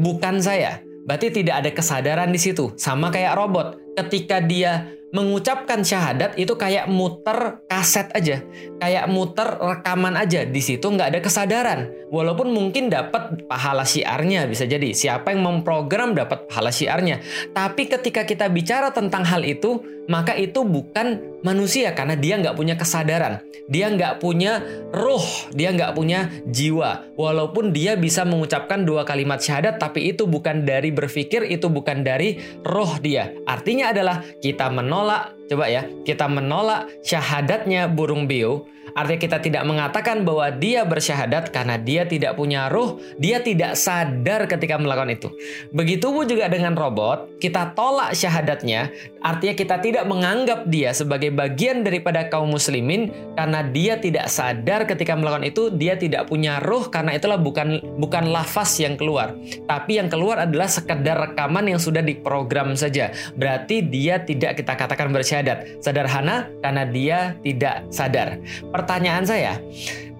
bukan 0.00 0.40
saya. 0.40 0.80
Berarti 1.04 1.28
tidak 1.42 1.64
ada 1.64 1.70
kesadaran 1.74 2.30
di 2.32 2.40
situ. 2.40 2.72
Sama 2.80 3.12
kayak 3.12 3.36
robot. 3.36 3.76
Ketika 3.98 4.40
dia 4.40 4.88
mengucapkan 5.10 5.82
syahadat 5.82 6.38
itu 6.38 6.54
kayak 6.54 6.86
muter 6.86 7.62
kaset 7.66 8.10
aja, 8.14 8.42
kayak 8.78 9.10
muter 9.10 9.58
rekaman 9.58 10.14
aja. 10.14 10.46
Di 10.46 10.62
situ 10.62 10.86
nggak 10.86 11.14
ada 11.16 11.20
kesadaran. 11.22 11.80
Walaupun 12.10 12.50
mungkin 12.50 12.90
dapat 12.90 13.46
pahala 13.46 13.86
syiarnya 13.86 14.46
bisa 14.50 14.66
jadi. 14.66 14.90
Siapa 14.90 15.30
yang 15.30 15.46
memprogram 15.46 16.14
dapat 16.14 16.50
pahala 16.50 16.74
syiarnya. 16.74 17.22
Tapi 17.54 17.86
ketika 17.86 18.26
kita 18.26 18.50
bicara 18.50 18.90
tentang 18.90 19.22
hal 19.22 19.46
itu, 19.46 19.78
maka 20.10 20.34
itu 20.34 20.66
bukan 20.66 21.38
manusia 21.46 21.94
karena 21.94 22.18
dia 22.18 22.34
nggak 22.36 22.58
punya 22.58 22.74
kesadaran, 22.74 23.40
dia 23.70 23.86
nggak 23.88 24.18
punya 24.18 24.58
roh, 24.90 25.22
dia 25.54 25.70
nggak 25.70 25.94
punya 25.94 26.26
jiwa. 26.50 27.14
Walaupun 27.14 27.70
dia 27.70 27.94
bisa 27.94 28.26
mengucapkan 28.26 28.82
dua 28.82 29.06
kalimat 29.06 29.38
syahadat, 29.38 29.78
tapi 29.78 30.10
itu 30.10 30.26
bukan 30.26 30.66
dari 30.66 30.90
berpikir, 30.90 31.46
itu 31.46 31.70
bukan 31.70 32.02
dari 32.02 32.42
roh 32.66 32.98
dia. 32.98 33.30
Artinya 33.46 33.94
adalah 33.94 34.26
kita 34.42 34.66
menolak, 34.68 34.99
menolak 35.00 35.39
coba 35.50 35.66
ya, 35.66 35.82
kita 36.06 36.30
menolak 36.30 36.86
syahadatnya 37.02 37.90
burung 37.90 38.30
beo 38.30 38.70
Artinya 38.94 39.20
kita 39.20 39.38
tidak 39.42 39.62
mengatakan 39.66 40.26
bahwa 40.26 40.50
dia 40.50 40.82
bersyahadat 40.82 41.54
karena 41.54 41.78
dia 41.78 42.02
tidak 42.06 42.34
punya 42.34 42.66
ruh, 42.70 42.98
dia 43.18 43.42
tidak 43.42 43.78
sadar 43.78 44.50
ketika 44.50 44.78
melakukan 44.78 45.14
itu. 45.14 45.28
Begitu 45.70 46.10
pun 46.10 46.26
juga 46.26 46.50
dengan 46.50 46.74
robot, 46.74 47.38
kita 47.38 47.74
tolak 47.78 48.14
syahadatnya, 48.16 48.90
artinya 49.22 49.54
kita 49.54 49.76
tidak 49.78 50.04
menganggap 50.06 50.66
dia 50.66 50.90
sebagai 50.94 51.30
bagian 51.30 51.86
daripada 51.86 52.26
kaum 52.26 52.50
muslimin 52.50 53.12
karena 53.38 53.62
dia 53.66 53.98
tidak 53.98 54.26
sadar 54.26 54.86
ketika 54.86 55.14
melakukan 55.14 55.46
itu, 55.46 55.70
dia 55.74 55.94
tidak 55.94 56.26
punya 56.26 56.58
ruh 56.62 56.90
karena 56.90 57.14
itulah 57.14 57.38
bukan 57.38 57.78
bukan 58.00 58.30
lafaz 58.30 58.80
yang 58.82 58.98
keluar, 58.98 59.34
tapi 59.70 60.02
yang 60.02 60.10
keluar 60.10 60.42
adalah 60.42 60.66
sekedar 60.66 61.30
rekaman 61.30 61.70
yang 61.70 61.80
sudah 61.80 62.02
diprogram 62.02 62.74
saja. 62.74 63.14
Berarti 63.38 63.86
dia 63.86 64.22
tidak 64.22 64.58
kita 64.58 64.74
katakan 64.74 65.14
bersyahadat. 65.14 65.39
Sederhana 65.80 66.48
karena 66.60 66.84
dia 66.88 67.18
tidak 67.42 67.88
sadar 67.90 68.40
pertanyaan 68.70 69.24
saya, 69.24 69.58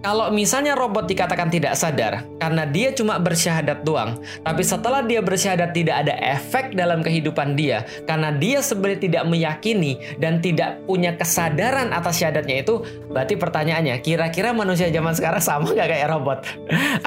Kalau 0.01 0.33
misalnya 0.33 0.73
robot 0.73 1.05
dikatakan 1.05 1.53
tidak 1.53 1.77
sadar 1.77 2.25
karena 2.41 2.65
dia 2.65 2.89
cuma 2.97 3.21
bersyahadat 3.21 3.85
doang, 3.85 4.17
tapi 4.41 4.65
setelah 4.65 5.05
dia 5.05 5.21
bersyahadat 5.21 5.77
tidak 5.77 6.09
ada 6.09 6.17
efek 6.17 6.73
dalam 6.73 7.05
kehidupan 7.05 7.53
dia 7.53 7.85
karena 8.09 8.33
dia 8.33 8.65
sebenarnya 8.65 9.01
tidak 9.05 9.23
meyakini 9.29 10.01
dan 10.17 10.41
tidak 10.41 10.81
punya 10.89 11.13
kesadaran 11.21 11.93
atas 11.93 12.17
syahadatnya 12.17 12.65
itu, 12.65 12.81
berarti 13.13 13.37
pertanyaannya, 13.37 14.01
kira-kira 14.01 14.57
manusia 14.57 14.89
zaman 14.89 15.13
sekarang 15.13 15.45
sama 15.45 15.69
nggak 15.69 15.89
kayak 15.93 16.09
robot? 16.09 16.49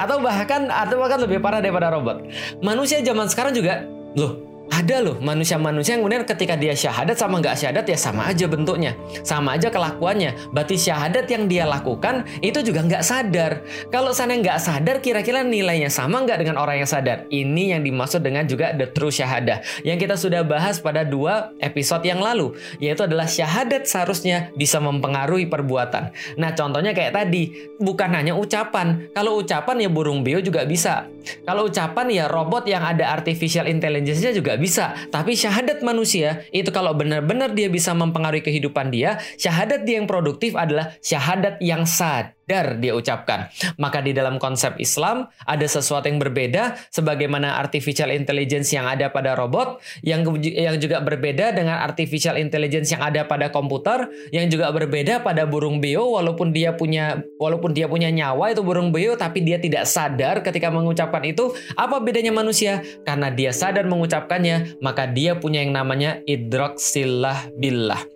atau 0.02 0.22
bahkan 0.22 0.70
atau 0.70 0.94
bahkan 1.02 1.18
lebih 1.18 1.42
parah 1.42 1.58
daripada 1.58 1.90
robot? 1.90 2.22
Manusia 2.62 3.02
zaman 3.02 3.26
sekarang 3.26 3.58
juga, 3.58 3.82
loh 4.14 4.43
ada 4.74 4.96
loh 4.98 5.16
manusia-manusia 5.22 5.94
yang 5.94 6.02
kemudian 6.02 6.26
ketika 6.26 6.58
dia 6.58 6.74
syahadat 6.74 7.14
sama 7.14 7.38
nggak 7.38 7.54
syahadat 7.54 7.86
ya 7.86 7.98
sama 7.98 8.26
aja 8.26 8.50
bentuknya, 8.50 8.98
sama 9.22 9.54
aja 9.54 9.70
kelakuannya. 9.70 10.50
Berarti 10.50 10.74
syahadat 10.74 11.30
yang 11.30 11.46
dia 11.46 11.62
lakukan 11.62 12.26
itu 12.42 12.58
juga 12.66 12.82
nggak 12.82 13.04
sadar. 13.06 13.62
Kalau 13.94 14.10
sana 14.10 14.34
nggak 14.34 14.58
sadar, 14.58 14.98
kira-kira 14.98 15.46
nilainya 15.46 15.86
sama 15.86 16.26
nggak 16.26 16.42
dengan 16.42 16.58
orang 16.58 16.82
yang 16.82 16.90
sadar? 16.90 17.30
Ini 17.30 17.78
yang 17.78 17.82
dimaksud 17.86 18.26
dengan 18.26 18.50
juga 18.50 18.74
the 18.74 18.90
true 18.90 19.14
syahadah. 19.14 19.62
Yang 19.86 20.08
kita 20.08 20.14
sudah 20.18 20.42
bahas 20.42 20.82
pada 20.82 21.06
dua 21.06 21.54
episode 21.62 22.02
yang 22.02 22.18
lalu, 22.18 22.58
yaitu 22.82 23.06
adalah 23.06 23.30
syahadat 23.30 23.86
seharusnya 23.86 24.50
bisa 24.58 24.82
mempengaruhi 24.82 25.46
perbuatan. 25.46 26.10
Nah 26.34 26.50
contohnya 26.58 26.90
kayak 26.90 27.14
tadi, 27.14 27.70
bukan 27.78 28.10
hanya 28.10 28.34
ucapan. 28.34 29.06
Kalau 29.14 29.38
ucapan 29.38 29.86
ya 29.86 29.88
burung 29.92 30.26
beo 30.26 30.42
juga 30.42 30.66
bisa. 30.66 31.06
Kalau 31.46 31.70
ucapan 31.70 32.06
ya 32.10 32.24
robot 32.28 32.66
yang 32.68 32.84
ada 32.84 33.12
artificial 33.14 33.70
intelligence-nya 33.70 34.34
juga 34.34 34.56
bisa. 34.56 34.63
Tapi 35.12 35.36
syahadat 35.36 35.84
manusia 35.84 36.44
itu 36.50 36.68
kalau 36.72 36.96
benar-benar 36.96 37.52
dia 37.52 37.68
bisa 37.68 37.92
mempengaruhi 37.92 38.40
kehidupan 38.40 38.88
dia, 38.88 39.20
syahadat 39.36 39.84
dia 39.84 40.00
yang 40.00 40.08
produktif 40.08 40.56
adalah 40.56 40.96
syahadat 41.04 41.60
yang 41.60 41.84
sad 41.84 42.34
sadar 42.44 42.76
dia 42.76 42.92
ucapkan. 42.92 43.48
Maka 43.80 44.04
di 44.04 44.12
dalam 44.12 44.36
konsep 44.36 44.76
Islam 44.76 45.24
ada 45.48 45.64
sesuatu 45.64 46.06
yang 46.06 46.20
berbeda 46.20 46.76
sebagaimana 46.92 47.56
artificial 47.56 48.12
intelligence 48.12 48.68
yang 48.76 48.84
ada 48.84 49.08
pada 49.08 49.32
robot 49.32 49.80
yang 50.04 50.22
yang 50.44 50.76
juga 50.76 51.00
berbeda 51.00 51.56
dengan 51.56 51.80
artificial 51.80 52.36
intelligence 52.36 52.92
yang 52.92 53.00
ada 53.00 53.24
pada 53.24 53.48
komputer 53.48 54.12
yang 54.28 54.52
juga 54.52 54.68
berbeda 54.70 55.24
pada 55.24 55.48
burung 55.48 55.80
beo 55.80 56.20
walaupun 56.20 56.52
dia 56.52 56.76
punya 56.76 57.24
walaupun 57.40 57.72
dia 57.72 57.88
punya 57.88 58.12
nyawa 58.12 58.52
itu 58.52 58.60
burung 58.60 58.92
beo 58.92 59.16
tapi 59.16 59.40
dia 59.40 59.56
tidak 59.56 59.88
sadar 59.88 60.44
ketika 60.44 60.68
mengucapkan 60.68 61.24
itu. 61.24 61.56
Apa 61.80 62.04
bedanya 62.04 62.30
manusia? 62.30 62.84
Karena 63.08 63.32
dia 63.32 63.56
sadar 63.56 63.88
mengucapkannya 63.88 64.84
maka 64.84 65.08
dia 65.08 65.32
punya 65.40 65.64
yang 65.64 65.72
namanya 65.72 66.20
idroksilah 66.28 67.48
billah 67.56 68.13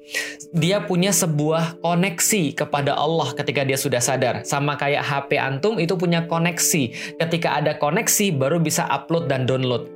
dia 0.57 0.81
punya 0.81 1.12
sebuah 1.12 1.85
koneksi 1.85 2.57
kepada 2.57 2.97
Allah 2.97 3.37
ketika 3.37 3.65
dia 3.65 3.77
sudah 3.77 4.00
sadar. 4.00 4.43
Sama 4.49 4.81
kayak 4.81 5.05
HP 5.05 5.37
antum 5.37 5.77
itu 5.77 5.95
punya 6.00 6.25
koneksi. 6.25 7.17
Ketika 7.21 7.61
ada 7.61 7.77
koneksi 7.77 8.33
baru 8.33 8.57
bisa 8.57 8.88
upload 8.88 9.29
dan 9.29 9.45
download. 9.45 9.93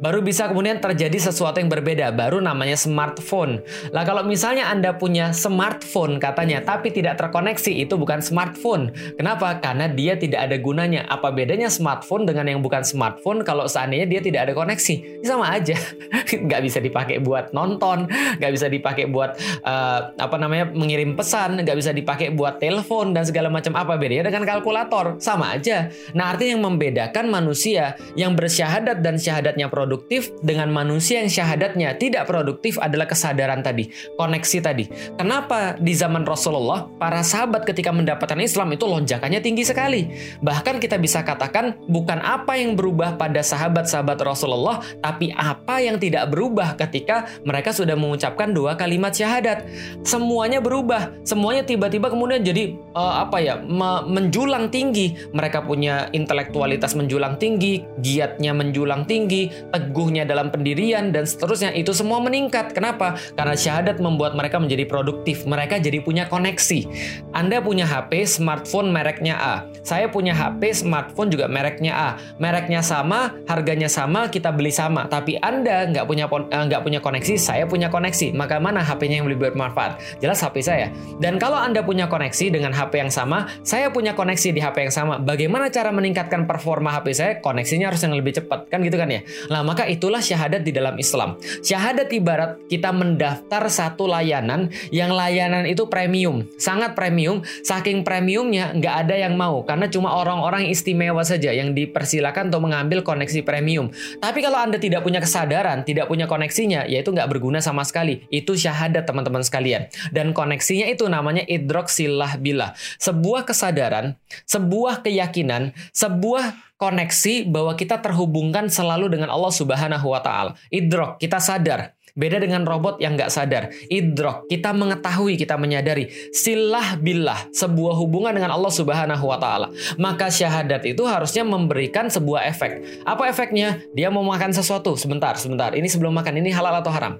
Baru 0.00 0.24
bisa 0.24 0.48
kemudian 0.48 0.80
terjadi 0.80 1.28
sesuatu 1.28 1.60
yang 1.60 1.68
berbeda, 1.68 2.08
baru 2.16 2.40
namanya 2.40 2.74
smartphone. 2.78 3.60
Lah 3.92 4.08
kalau 4.08 4.24
misalnya 4.24 4.72
Anda 4.72 4.96
punya 4.96 5.36
smartphone 5.36 6.16
katanya 6.16 6.64
tapi 6.64 6.88
tidak 6.88 7.20
terkoneksi, 7.20 7.84
itu 7.84 7.94
bukan 8.00 8.24
smartphone. 8.24 8.96
Kenapa? 9.20 9.60
Karena 9.60 9.92
dia 9.92 10.16
tidak 10.16 10.48
ada 10.48 10.56
gunanya. 10.56 11.04
Apa 11.04 11.28
bedanya 11.28 11.68
smartphone 11.68 12.24
dengan 12.24 12.48
yang 12.48 12.64
bukan 12.64 12.80
smartphone 12.80 13.44
kalau 13.44 13.68
seandainya 13.68 14.08
dia 14.08 14.20
tidak 14.24 14.48
ada 14.48 14.52
koneksi? 14.56 15.20
Sama 15.20 15.52
aja. 15.52 15.76
nggak 16.48 16.60
bisa 16.64 16.78
dipakai 16.80 17.20
buat 17.20 17.52
nonton, 17.52 18.08
nggak 18.40 18.52
bisa 18.56 18.72
dipakai 18.72 19.04
buat 19.12 19.36
uh, 19.64 20.14
apa 20.16 20.36
namanya 20.38 20.70
mengirim 20.70 21.18
pesan, 21.18 21.58
nggak 21.58 21.78
bisa 21.78 21.90
dipakai 21.90 22.30
buat 22.30 22.62
telepon 22.62 23.16
dan 23.16 23.26
segala 23.26 23.48
macam 23.50 23.74
apa 23.74 23.98
bedanya 23.98 24.30
dengan 24.30 24.46
kalkulator 24.46 25.18
sama 25.18 25.56
aja. 25.56 25.90
Nah 26.14 26.34
artinya 26.34 26.58
yang 26.58 26.64
membedakan 26.64 27.28
manusia 27.32 27.96
yang 28.14 28.36
bersyahadat 28.38 29.00
dan 29.02 29.18
syahadatnya 29.18 29.66
produktif 29.66 30.30
dengan 30.44 30.70
manusia 30.70 31.24
yang 31.24 31.30
syahadatnya 31.32 31.96
tidak 31.98 32.28
produktif 32.28 32.78
adalah 32.78 33.08
kesadaran 33.08 33.64
tadi, 33.64 33.90
koneksi 34.14 34.58
tadi. 34.62 34.84
Kenapa 35.18 35.74
di 35.80 35.92
zaman 35.96 36.22
Rasulullah 36.22 36.86
para 37.00 37.24
sahabat 37.24 37.66
ketika 37.66 37.90
mendapatkan 37.90 38.38
Islam 38.38 38.70
itu 38.76 38.84
lonjakannya 38.86 39.40
tinggi 39.42 39.64
sekali. 39.66 40.06
Bahkan 40.44 40.78
kita 40.78 41.00
bisa 41.00 41.24
katakan 41.24 41.80
bukan 41.90 42.20
apa 42.20 42.54
yang 42.60 42.78
berubah 42.78 43.18
pada 43.18 43.40
sahabat-sahabat 43.40 44.20
Rasulullah, 44.20 44.84
tapi 45.00 45.32
apa 45.32 45.80
yang 45.80 45.96
tidak 45.96 46.28
berubah 46.30 46.78
ketika 46.78 47.26
mereka 47.42 47.72
sudah 47.72 47.98
mengucapkan 47.98 48.52
dua 48.52 48.78
kalimat 48.78 49.10
syahadat 49.10 49.31
syahadat. 49.32 49.64
Semuanya 50.04 50.60
berubah, 50.60 51.16
semuanya 51.24 51.64
tiba-tiba 51.64 52.12
kemudian 52.12 52.44
jadi 52.44 52.76
uh, 52.92 53.24
apa 53.24 53.40
ya 53.40 53.56
me 53.56 54.04
menjulang 54.04 54.68
tinggi. 54.68 55.16
Mereka 55.32 55.64
punya 55.64 56.12
intelektualitas 56.12 56.92
menjulang 56.92 57.40
tinggi, 57.40 57.80
giatnya 58.04 58.52
menjulang 58.52 59.08
tinggi, 59.08 59.48
teguhnya 59.72 60.28
dalam 60.28 60.52
pendirian 60.52 61.08
dan 61.14 61.24
seterusnya. 61.24 61.72
Itu 61.72 61.96
semua 61.96 62.20
meningkat. 62.20 62.76
Kenapa? 62.76 63.16
Karena 63.32 63.56
syahadat 63.56 63.96
membuat 64.02 64.36
mereka 64.36 64.60
menjadi 64.60 64.84
produktif. 64.84 65.48
Mereka 65.48 65.80
jadi 65.80 66.04
punya 66.04 66.28
koneksi. 66.28 66.84
Anda 67.32 67.64
punya 67.64 67.88
HP 67.88 68.28
smartphone 68.28 68.92
mereknya 68.92 69.38
A. 69.38 69.54
Saya 69.80 70.12
punya 70.12 70.36
HP 70.36 70.84
smartphone 70.84 71.32
juga 71.32 71.48
mereknya 71.48 71.94
A. 71.94 72.10
Mereknya 72.36 72.84
sama, 72.84 73.32
harganya 73.48 73.88
sama, 73.88 74.28
kita 74.28 74.52
beli 74.52 74.74
sama. 74.74 75.06
Tapi 75.06 75.38
Anda 75.38 75.88
nggak 75.88 76.04
punya 76.04 76.26
eh, 76.28 76.64
nggak 76.68 76.82
punya 76.82 77.00
koneksi, 77.00 77.34
saya 77.38 77.64
punya 77.64 77.88
koneksi. 77.88 78.34
Maka 78.34 78.58
mana 78.58 78.82
HP-nya 78.82 79.21
lebih 79.26 79.52
bermanfaat? 79.52 80.22
Jelas 80.22 80.40
HP 80.42 80.62
saya. 80.62 80.90
Dan 81.18 81.36
kalau 81.38 81.58
Anda 81.58 81.82
punya 81.82 82.06
koneksi 82.06 82.54
dengan 82.54 82.72
HP 82.74 83.02
yang 83.02 83.12
sama, 83.12 83.50
saya 83.62 83.90
punya 83.90 84.14
koneksi 84.16 84.54
di 84.54 84.60
HP 84.62 84.88
yang 84.90 84.94
sama. 84.94 85.14
Bagaimana 85.22 85.68
cara 85.68 85.90
meningkatkan 85.94 86.46
performa 86.46 86.94
HP 86.98 87.06
saya? 87.14 87.32
Koneksinya 87.38 87.90
harus 87.90 88.02
yang 88.02 88.14
lebih 88.14 88.36
cepat, 88.38 88.68
kan 88.68 88.82
gitu 88.82 88.96
kan 88.98 89.08
ya? 89.10 89.22
Nah, 89.50 89.62
maka 89.62 89.86
itulah 89.86 90.20
syahadat 90.22 90.62
di 90.64 90.72
dalam 90.72 90.96
Islam. 90.98 91.36
Syahadat 91.62 92.08
ibarat 92.12 92.64
kita 92.66 92.90
mendaftar 92.90 93.66
satu 93.68 94.08
layanan 94.08 94.72
yang 94.94 95.12
layanan 95.12 95.64
itu 95.68 95.86
premium, 95.86 96.46
sangat 96.56 96.94
premium. 96.96 97.44
Saking 97.62 98.04
premiumnya 98.06 98.72
nggak 98.76 98.94
ada 99.06 99.14
yang 99.16 99.34
mau 99.36 99.62
karena 99.66 99.86
cuma 99.88 100.14
orang-orang 100.16 100.68
istimewa 100.68 101.22
saja 101.24 101.52
yang 101.52 101.72
dipersilakan 101.76 102.52
untuk 102.52 102.62
mengambil 102.68 103.00
koneksi 103.04 103.40
premium. 103.44 103.92
Tapi 104.20 104.40
kalau 104.44 104.58
Anda 104.60 104.76
tidak 104.80 105.04
punya 105.04 105.20
kesadaran, 105.20 105.84
tidak 105.84 106.08
punya 106.08 106.28
koneksinya, 106.28 106.84
ya 106.88 107.00
itu 107.00 107.10
nggak 107.10 107.28
berguna 107.28 107.60
sama 107.60 107.82
sekali. 107.84 108.24
Itu 108.28 108.54
syahadat 108.56 109.08
teman-teman 109.12 109.44
sekalian. 109.44 109.92
Dan 110.08 110.32
koneksinya 110.32 110.88
itu 110.88 111.04
namanya 111.12 111.44
idroksilah 111.44 112.40
bilah. 112.40 112.72
Sebuah 112.96 113.44
kesadaran, 113.44 114.16
sebuah 114.48 115.04
keyakinan, 115.04 115.76
sebuah 115.92 116.72
koneksi 116.82 117.46
bahwa 117.46 117.78
kita 117.78 118.02
terhubungkan 118.02 118.66
selalu 118.66 119.06
dengan 119.06 119.30
Allah 119.30 119.54
Subhanahu 119.54 120.10
wa 120.10 120.18
taala. 120.18 120.58
Idrok, 120.72 121.22
kita 121.22 121.38
sadar. 121.38 121.94
Beda 122.12 122.36
dengan 122.36 122.68
robot 122.68 123.00
yang 123.00 123.16
nggak 123.16 123.32
sadar. 123.32 123.72
Idrok, 123.88 124.44
kita 124.44 124.76
mengetahui, 124.76 125.40
kita 125.40 125.56
menyadari. 125.56 126.12
Silah 126.34 127.00
billah, 127.00 127.48
sebuah 127.56 127.96
hubungan 127.96 128.36
dengan 128.36 128.52
Allah 128.52 128.68
Subhanahu 128.68 129.24
wa 129.24 129.40
taala. 129.40 129.72
Maka 129.96 130.28
syahadat 130.28 130.84
itu 130.84 131.08
harusnya 131.08 131.40
memberikan 131.40 132.12
sebuah 132.12 132.44
efek. 132.52 133.04
Apa 133.08 133.32
efeknya? 133.32 133.80
Dia 133.96 134.12
mau 134.12 134.26
makan 134.26 134.52
sesuatu. 134.52 134.92
Sebentar, 134.92 135.40
sebentar. 135.40 135.72
Ini 135.72 135.88
sebelum 135.88 136.12
makan 136.12 136.36
ini 136.44 136.52
halal 136.52 136.84
atau 136.84 136.92
haram? 136.92 137.16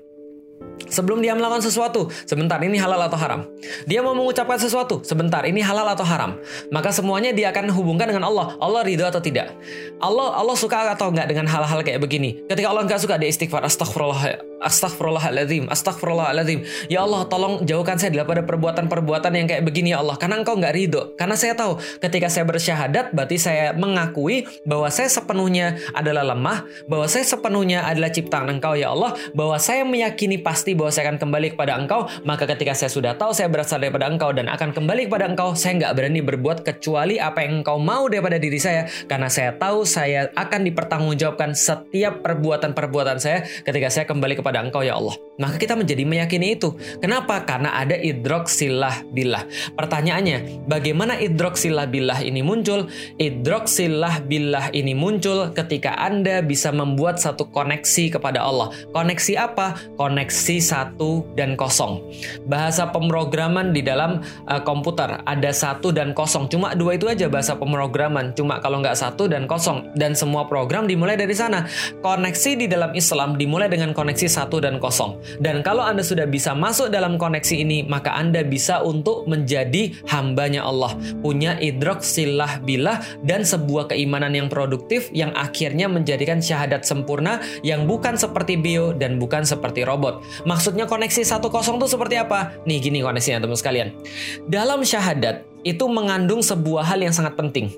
Sebelum 0.93 1.25
dia 1.25 1.33
melakukan 1.33 1.65
sesuatu, 1.65 2.13
sebentar 2.29 2.61
ini 2.61 2.77
halal 2.77 3.01
atau 3.09 3.17
haram. 3.17 3.49
Dia 3.89 4.05
mau 4.05 4.13
mengucapkan 4.13 4.61
sesuatu, 4.61 5.01
sebentar 5.01 5.41
ini 5.49 5.65
halal 5.65 5.89
atau 5.89 6.05
haram. 6.05 6.37
Maka 6.69 6.93
semuanya 6.93 7.33
dia 7.33 7.49
akan 7.49 7.73
hubungkan 7.73 8.13
dengan 8.13 8.29
Allah. 8.29 8.61
Allah 8.61 8.85
ridho 8.85 9.09
atau 9.09 9.25
tidak. 9.25 9.57
Allah 10.05 10.37
Allah 10.37 10.53
suka 10.53 10.93
atau 10.93 11.09
enggak 11.09 11.33
dengan 11.33 11.49
hal-hal 11.49 11.81
kayak 11.81 12.03
begini. 12.03 12.45
Ketika 12.45 12.69
Allah 12.69 12.85
enggak 12.85 13.01
suka 13.01 13.17
dia 13.17 13.33
istighfar 13.33 13.65
astagfirullah 13.65 14.45
astagfirullahaladzim 14.61 15.73
astagfirullahaladzim. 15.73 16.67
Ya 16.93 17.07
Allah 17.07 17.25
tolong 17.31 17.65
jauhkan 17.65 17.97
saya 17.97 18.13
daripada 18.13 18.45
perbuatan-perbuatan 18.45 19.33
yang 19.33 19.47
kayak 19.49 19.65
begini 19.65 19.97
ya 19.97 20.05
Allah. 20.05 20.21
Karena 20.21 20.45
engkau 20.45 20.61
enggak 20.61 20.75
ridho. 20.77 21.17
Karena 21.17 21.39
saya 21.39 21.57
tahu 21.57 21.81
ketika 22.03 22.29
saya 22.29 22.45
bersyahadat 22.45 23.17
berarti 23.17 23.41
saya 23.41 23.73
mengakui 23.73 24.45
bahwa 24.69 24.91
saya 24.93 25.09
sepenuhnya 25.09 25.79
adalah 25.97 26.35
lemah, 26.35 26.69
bahwa 26.91 27.07
saya 27.09 27.25
sepenuhnya 27.25 27.87
adalah 27.87 28.11
ciptaan 28.11 28.51
engkau 28.59 28.77
ya 28.77 28.91
Allah, 28.93 29.17
bahwa 29.33 29.57
saya 29.57 29.87
meyakini 29.87 30.43
pasti 30.43 30.75
bahwa 30.83 30.91
saya 30.91 31.15
akan 31.15 31.19
kembali 31.23 31.55
kepada 31.55 31.79
engkau, 31.79 32.11
maka 32.27 32.45
ketika 32.51 32.75
saya 32.75 32.91
sudah 32.91 33.15
tahu 33.15 33.31
saya 33.31 33.47
berasal 33.47 33.79
daripada 33.79 34.11
engkau 34.11 34.35
dan 34.35 34.51
akan 34.51 34.75
kembali 34.75 35.07
kepada 35.07 35.31
engkau, 35.31 35.55
saya 35.55 35.79
nggak 35.79 35.93
berani 35.95 36.21
berbuat 36.27 36.67
kecuali 36.67 37.23
apa 37.23 37.47
yang 37.47 37.63
engkau 37.63 37.79
mau 37.79 38.11
daripada 38.11 38.43
diri 38.43 38.59
saya, 38.59 38.91
karena 39.07 39.31
saya 39.31 39.55
tahu 39.55 39.87
saya 39.87 40.35
akan 40.35 40.67
dipertanggungjawabkan 40.67 41.55
setiap 41.55 42.27
perbuatan-perbuatan 42.27 43.23
saya 43.23 43.47
ketika 43.63 43.89
saya 43.95 44.05
kembali 44.11 44.43
kepada 44.43 44.59
engkau 44.59 44.83
ya 44.83 44.99
Allah. 44.99 45.15
maka 45.41 45.59
kita 45.59 45.75
menjadi 45.75 46.07
meyakini 46.07 46.55
itu. 46.55 46.77
Kenapa? 47.03 47.43
Karena 47.43 47.75
ada 47.75 47.99
idroksilah 47.99 49.11
billah. 49.11 49.43
Pertanyaannya, 49.75 50.69
bagaimana 50.71 51.19
idroksilah 51.19 51.91
billah 51.91 52.23
ini 52.23 52.47
muncul? 52.47 52.87
Idroksilah 53.19 54.23
billah 54.29 54.71
ini 54.71 54.95
muncul 54.95 55.51
ketika 55.51 55.99
Anda 55.99 56.47
bisa 56.47 56.71
membuat 56.71 57.19
satu 57.19 57.51
koneksi 57.51 58.15
kepada 58.21 58.45
Allah. 58.45 58.71
Koneksi 58.95 59.33
apa? 59.41 59.75
Koneksi 59.99 60.57
satu 60.73 61.29
dan 61.37 61.53
kosong. 61.53 62.01
Bahasa 62.49 62.89
pemrograman 62.89 63.77
di 63.77 63.85
dalam 63.85 64.25
uh, 64.49 64.63
komputer 64.65 65.21
ada 65.29 65.51
satu 65.53 65.93
dan 65.93 66.17
kosong. 66.17 66.49
Cuma 66.49 66.73
dua 66.73 66.97
itu 66.97 67.13
aja 67.13 67.29
bahasa 67.29 67.53
pemrograman. 67.53 68.33
Cuma 68.33 68.57
kalau 68.65 68.81
nggak 68.81 68.97
satu 68.97 69.29
dan 69.29 69.45
kosong. 69.45 69.93
Dan 69.93 70.17
semua 70.17 70.49
program 70.49 70.89
dimulai 70.89 71.21
dari 71.21 71.37
sana. 71.37 71.69
Koneksi 72.01 72.65
di 72.65 72.67
dalam 72.73 72.97
Islam 72.97 73.37
dimulai 73.37 73.69
dengan 73.69 73.93
koneksi 73.93 74.25
satu 74.25 74.65
dan 74.65 74.81
kosong. 74.81 75.21
Dan 75.45 75.61
kalau 75.61 75.85
Anda 75.85 76.01
sudah 76.01 76.25
bisa 76.25 76.57
masuk 76.57 76.89
dalam 76.89 77.21
koneksi 77.21 77.61
ini, 77.61 77.85
maka 77.85 78.17
Anda 78.17 78.41
bisa 78.41 78.81
untuk 78.81 79.29
menjadi 79.29 79.93
hambanya 80.09 80.65
Allah. 80.65 80.97
Punya 81.21 81.61
idroksilah 81.61 82.65
bilah 82.65 83.05
dan 83.21 83.45
sebuah 83.45 83.93
keimanan 83.93 84.33
yang 84.33 84.49
produktif 84.49 85.13
yang 85.13 85.37
akhirnya 85.37 85.91
menjadikan 85.91 86.41
syahadat 86.41 86.89
sempurna 86.89 87.45
yang 87.61 87.85
bukan 87.85 88.17
seperti 88.17 88.57
bio 88.57 88.97
dan 88.97 89.21
bukan 89.21 89.45
seperti 89.45 89.85
robot. 89.85 90.23
Maksudnya 90.63 90.87
koneksi 90.87 91.27
satu 91.27 91.51
kosong 91.51 91.83
itu 91.83 91.91
seperti 91.91 92.23
apa? 92.23 92.55
Nih 92.63 92.79
gini 92.79 93.03
koneksinya 93.03 93.43
teman 93.43 93.59
sekalian. 93.59 93.99
Dalam 94.47 94.87
syahadat 94.87 95.43
itu 95.63 95.85
mengandung 95.91 96.43
sebuah 96.43 96.87
hal 96.87 97.03
yang 97.03 97.15
sangat 97.15 97.35
penting. 97.39 97.71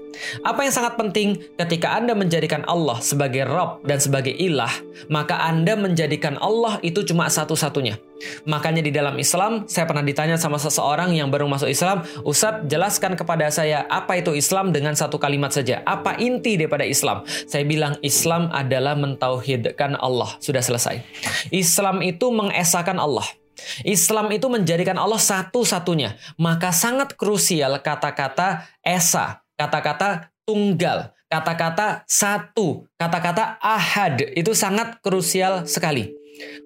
Apa 0.44 0.64
yang 0.64 0.74
sangat 0.74 0.96
penting 0.96 1.40
ketika 1.56 1.96
Anda 1.96 2.16
menjadikan 2.16 2.64
Allah 2.64 2.98
sebagai 3.00 3.44
Rob 3.48 3.84
dan 3.84 4.00
sebagai 4.00 4.32
ilah, 4.32 4.72
maka 5.08 5.40
Anda 5.44 5.76
menjadikan 5.76 6.40
Allah 6.40 6.80
itu 6.80 7.04
cuma 7.04 7.28
satu-satunya. 7.28 8.00
Makanya 8.48 8.80
di 8.80 8.92
dalam 8.94 9.20
Islam, 9.20 9.68
saya 9.68 9.84
pernah 9.84 10.00
ditanya 10.00 10.40
sama 10.40 10.56
seseorang 10.56 11.12
yang 11.12 11.28
baru 11.28 11.44
masuk 11.50 11.68
Islam, 11.68 12.06
Ustadz 12.24 12.66
jelaskan 12.70 13.18
kepada 13.18 13.50
saya 13.52 13.84
apa 13.90 14.16
itu 14.16 14.32
Islam 14.32 14.72
dengan 14.72 14.96
satu 14.96 15.20
kalimat 15.20 15.52
saja. 15.52 15.84
Apa 15.84 16.16
inti 16.16 16.56
daripada 16.56 16.86
Islam? 16.88 17.26
Saya 17.26 17.68
bilang 17.68 18.00
Islam 18.00 18.48
adalah 18.54 18.96
mentauhidkan 18.96 19.98
Allah. 20.00 20.40
Sudah 20.40 20.64
selesai. 20.64 21.04
Islam 21.52 22.00
itu 22.00 22.32
mengesahkan 22.32 22.96
Allah. 22.96 23.43
Islam 23.86 24.30
itu 24.34 24.46
menjadikan 24.50 24.98
Allah 24.98 25.20
satu-satunya. 25.20 26.16
Maka 26.36 26.70
sangat 26.74 27.14
krusial 27.14 27.78
kata-kata 27.80 28.66
esa, 28.82 29.42
kata-kata 29.56 30.30
tunggal, 30.44 31.14
kata-kata 31.30 32.04
satu, 32.06 32.86
kata-kata 32.98 33.58
ahad. 33.58 34.22
Itu 34.34 34.52
sangat 34.52 35.00
krusial 35.00 35.66
sekali. 35.66 36.14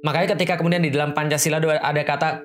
Makanya 0.01 0.33
ketika 0.33 0.57
kemudian 0.57 0.81
di 0.81 0.89
dalam 0.89 1.13
Pancasila 1.13 1.61
ada 1.61 2.03
kata 2.05 2.41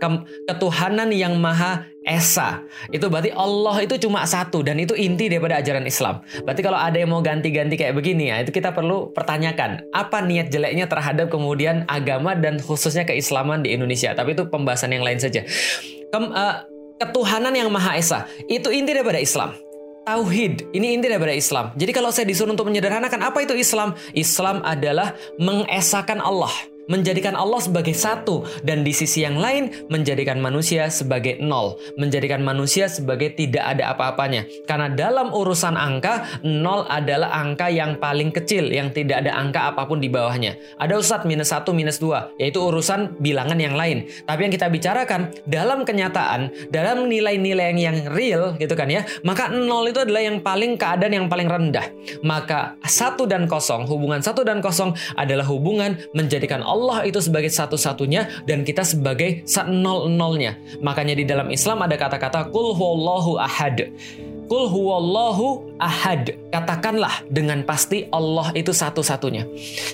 ketuhanan 0.47 1.07
yang 1.15 1.39
maha 1.39 1.88
esa. 2.03 2.63
Itu 2.91 3.07
berarti 3.07 3.31
Allah 3.33 3.83
itu 3.83 3.95
cuma 4.00 4.24
satu 4.27 4.63
dan 4.63 4.79
itu 4.79 4.93
inti 4.95 5.31
daripada 5.31 5.60
ajaran 5.60 5.83
Islam. 5.88 6.24
Berarti 6.43 6.62
kalau 6.62 6.79
ada 6.79 6.95
yang 7.00 7.12
mau 7.12 7.24
ganti-ganti 7.24 7.79
kayak 7.79 7.95
begini 7.95 8.29
ya, 8.31 8.43
itu 8.43 8.51
kita 8.51 8.75
perlu 8.75 9.12
pertanyakan 9.15 9.88
apa 9.95 10.19
niat 10.24 10.51
jeleknya 10.51 10.86
terhadap 10.88 11.31
kemudian 11.31 11.88
agama 11.88 12.36
dan 12.36 12.60
khususnya 12.60 13.07
keislaman 13.07 13.63
di 13.63 13.75
Indonesia. 13.75 14.12
Tapi 14.13 14.36
itu 14.36 14.48
pembahasan 14.48 14.91
yang 14.91 15.03
lain 15.03 15.19
saja. 15.19 15.43
Kem, 16.13 16.29
uh, 16.29 16.55
ketuhanan 17.01 17.55
yang 17.55 17.72
maha 17.74 17.98
esa 17.98 18.29
itu 18.48 18.69
inti 18.69 18.93
daripada 18.93 19.19
Islam. 19.19 19.55
Tauhid, 20.03 20.75
ini 20.75 21.00
inti 21.00 21.07
daripada 21.07 21.31
Islam. 21.31 21.72
Jadi 21.79 21.95
kalau 21.95 22.12
saya 22.12 22.27
disuruh 22.27 22.51
untuk 22.51 22.67
menyederhanakan 22.67 23.24
apa 23.24 23.39
itu 23.39 23.55
Islam? 23.55 23.95
Islam 24.12 24.60
adalah 24.60 25.15
mengesahkan 25.39 26.19
Allah 26.19 26.51
menjadikan 26.87 27.37
Allah 27.37 27.59
sebagai 27.63 27.95
satu 27.95 28.43
dan 28.65 28.83
di 28.83 28.91
sisi 28.91 29.23
yang 29.23 29.39
lain 29.39 29.87
menjadikan 29.87 30.39
manusia 30.39 30.87
sebagai 30.91 31.39
nol, 31.39 31.79
menjadikan 31.95 32.43
manusia 32.43 32.91
sebagai 32.91 33.35
tidak 33.35 33.77
ada 33.77 33.95
apa-apanya. 33.95 34.47
Karena 34.67 34.91
dalam 34.91 35.31
urusan 35.31 35.75
angka, 35.75 36.41
nol 36.43 36.87
adalah 36.89 37.31
angka 37.35 37.71
yang 37.71 37.99
paling 37.99 38.33
kecil 38.33 38.67
yang 38.71 38.91
tidak 38.91 39.23
ada 39.23 39.35
angka 39.37 39.75
apa 39.75 39.87
pun 39.87 39.99
di 40.03 40.11
bawahnya. 40.11 40.57
Ada 40.79 40.99
ustadz 40.99 41.27
minus 41.27 41.51
satu, 41.51 41.71
minus 41.71 41.99
dua, 41.99 42.31
yaitu 42.39 42.59
urusan 42.59 43.19
bilangan 43.19 43.59
yang 43.59 43.75
lain. 43.77 44.09
Tapi 44.27 44.39
yang 44.49 44.53
kita 44.53 44.67
bicarakan 44.67 45.31
dalam 45.47 45.87
kenyataan, 45.87 46.71
dalam 46.73 47.07
nilai-nilai 47.07 47.75
yang 47.75 48.11
real 48.11 48.55
gitu 48.59 48.73
kan 48.75 48.91
ya, 48.91 49.07
maka 49.23 49.49
nol 49.49 49.87
itu 49.87 50.03
adalah 50.03 50.21
yang 50.23 50.43
paling 50.43 50.75
keadaan 50.75 51.13
yang 51.13 51.27
paling 51.31 51.47
rendah. 51.47 51.87
Maka 52.21 52.75
satu 52.83 53.25
dan 53.25 53.47
kosong, 53.47 53.87
hubungan 53.87 54.19
satu 54.19 54.43
dan 54.43 54.59
kosong 54.59 54.95
adalah 55.15 55.47
hubungan 55.47 55.99
menjadikan 56.11 56.61
itu 57.07 57.19
sebagai 57.21 57.51
satu-satunya 57.53 58.45
dan 58.49 58.65
kita 58.65 58.83
sebagai 58.85 59.45
nol-nolnya. 59.69 60.57
Makanya 60.81 61.15
di 61.17 61.25
dalam 61.25 61.49
Islam 61.49 61.81
ada 61.85 61.95
kata-kata 61.95 62.49
kul 62.49 62.73
huwallahu 62.75 63.39
ahad. 63.39 63.93
Kul 64.51 64.67
huwallahu 64.69 65.72
ahad. 65.83 66.39
Katakanlah 66.47 67.27
dengan 67.27 67.65
pasti 67.67 68.08
Allah 68.08 68.55
itu 68.55 68.71
satu-satunya. 68.71 69.43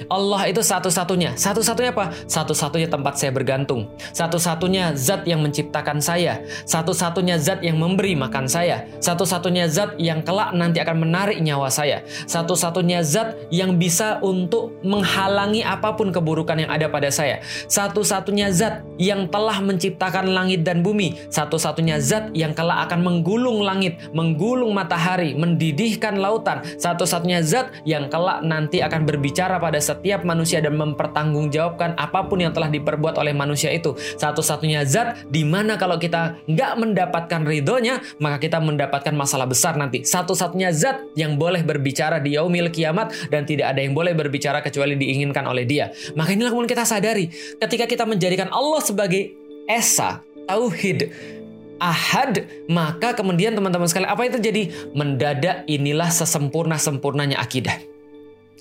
Allah 0.05 0.45
itu 0.45 0.61
satu-satunya. 0.61 1.33
Satu-satunya 1.33 1.91
apa? 1.95 2.13
Satu-satunya 2.29 2.85
tempat 2.91 3.17
saya 3.17 3.33
bergantung. 3.33 3.89
Satu-satunya 4.13 4.93
zat 4.93 5.25
yang 5.25 5.41
menciptakan 5.41 5.97
saya. 5.97 6.45
Satu-satunya 6.69 7.41
zat 7.41 7.65
yang 7.65 7.81
memberi 7.81 8.13
makan 8.13 8.45
saya. 8.45 8.85
Satu-satunya 9.01 9.65
zat 9.71 9.97
yang 9.97 10.21
kelak 10.21 10.53
nanti 10.53 10.77
akan 10.77 11.09
menarik 11.09 11.41
nyawa 11.41 11.71
saya. 11.73 12.05
Satu-satunya 12.29 13.01
zat 13.01 13.33
yang 13.49 13.81
bisa 13.81 14.21
untuk 14.21 14.77
menghalangi 14.85 15.65
apa 15.65 15.95
pun 15.97 16.13
keburukan 16.13 16.59
yang 16.59 16.69
ada 16.69 16.91
pada 16.91 17.09
saya. 17.09 17.41
Satu-satunya 17.65 18.51
zat 18.53 18.85
yang 18.99 19.25
telah 19.31 19.57
menciptakan 19.63 20.29
langit 20.29 20.61
dan 20.67 20.83
bumi. 20.83 21.15
Satu-satunya 21.31 21.97
zat 22.03 22.35
yang 22.35 22.51
kelak 22.51 22.91
akan 22.91 22.99
menggulung 23.01 23.63
langit, 23.63 23.97
menggulung 24.11 24.75
matahari, 24.75 25.33
mendidihkan 25.79 26.19
lautan, 26.19 26.59
satu-satunya 26.75 27.39
zat 27.39 27.71
yang 27.87 28.11
kelak 28.11 28.43
nanti 28.43 28.83
akan 28.83 29.07
berbicara 29.07 29.63
pada 29.63 29.79
setiap 29.79 30.27
manusia 30.27 30.59
dan 30.59 30.75
mempertanggungjawabkan 30.75 31.95
apa 31.95 32.27
pun 32.27 32.43
yang 32.43 32.51
telah 32.51 32.67
diperbuat 32.67 33.15
oleh 33.15 33.31
manusia 33.31 33.71
itu. 33.71 33.95
Satu-satunya 34.19 34.83
zat 34.83 35.23
di 35.31 35.47
mana 35.47 35.79
kalau 35.79 35.95
kita 35.95 36.35
nggak 36.51 36.73
mendapatkan 36.75 37.47
ridhonya, 37.47 38.03
maka 38.19 38.43
kita 38.43 38.59
mendapatkan 38.59 39.15
masalah 39.15 39.47
besar 39.47 39.79
nanti. 39.79 40.03
Satu-satunya 40.03 40.75
zat 40.75 40.99
yang 41.15 41.39
boleh 41.39 41.63
berbicara 41.63 42.19
di 42.19 42.35
yaumil 42.35 42.67
kiamat 42.75 43.31
dan 43.31 43.47
tidak 43.47 43.71
ada 43.71 43.79
yang 43.79 43.95
boleh 43.95 44.11
berbicara 44.11 44.59
kecuali 44.59 44.99
diinginkan 44.99 45.47
oleh 45.47 45.63
dia. 45.63 45.95
Maka 46.19 46.35
inilah 46.35 46.51
kemudian 46.51 46.75
kita 46.75 46.83
sadari 46.83 47.31
ketika 47.55 47.87
kita 47.87 48.03
menjadikan 48.03 48.51
Allah 48.51 48.83
sebagai 48.83 49.31
Esa, 49.69 50.19
Tauhid, 50.49 51.13
ahad, 51.79 52.45
maka 52.67 53.15
kemudian 53.17 53.55
teman-teman 53.55 53.87
sekalian 53.87 54.11
apa 54.11 54.21
yang 54.27 54.33
terjadi? 54.37 54.63
Mendadak 54.93 55.65
inilah 55.65 56.11
sesempurna-sempurnanya 56.11 57.39
akidah. 57.39 57.79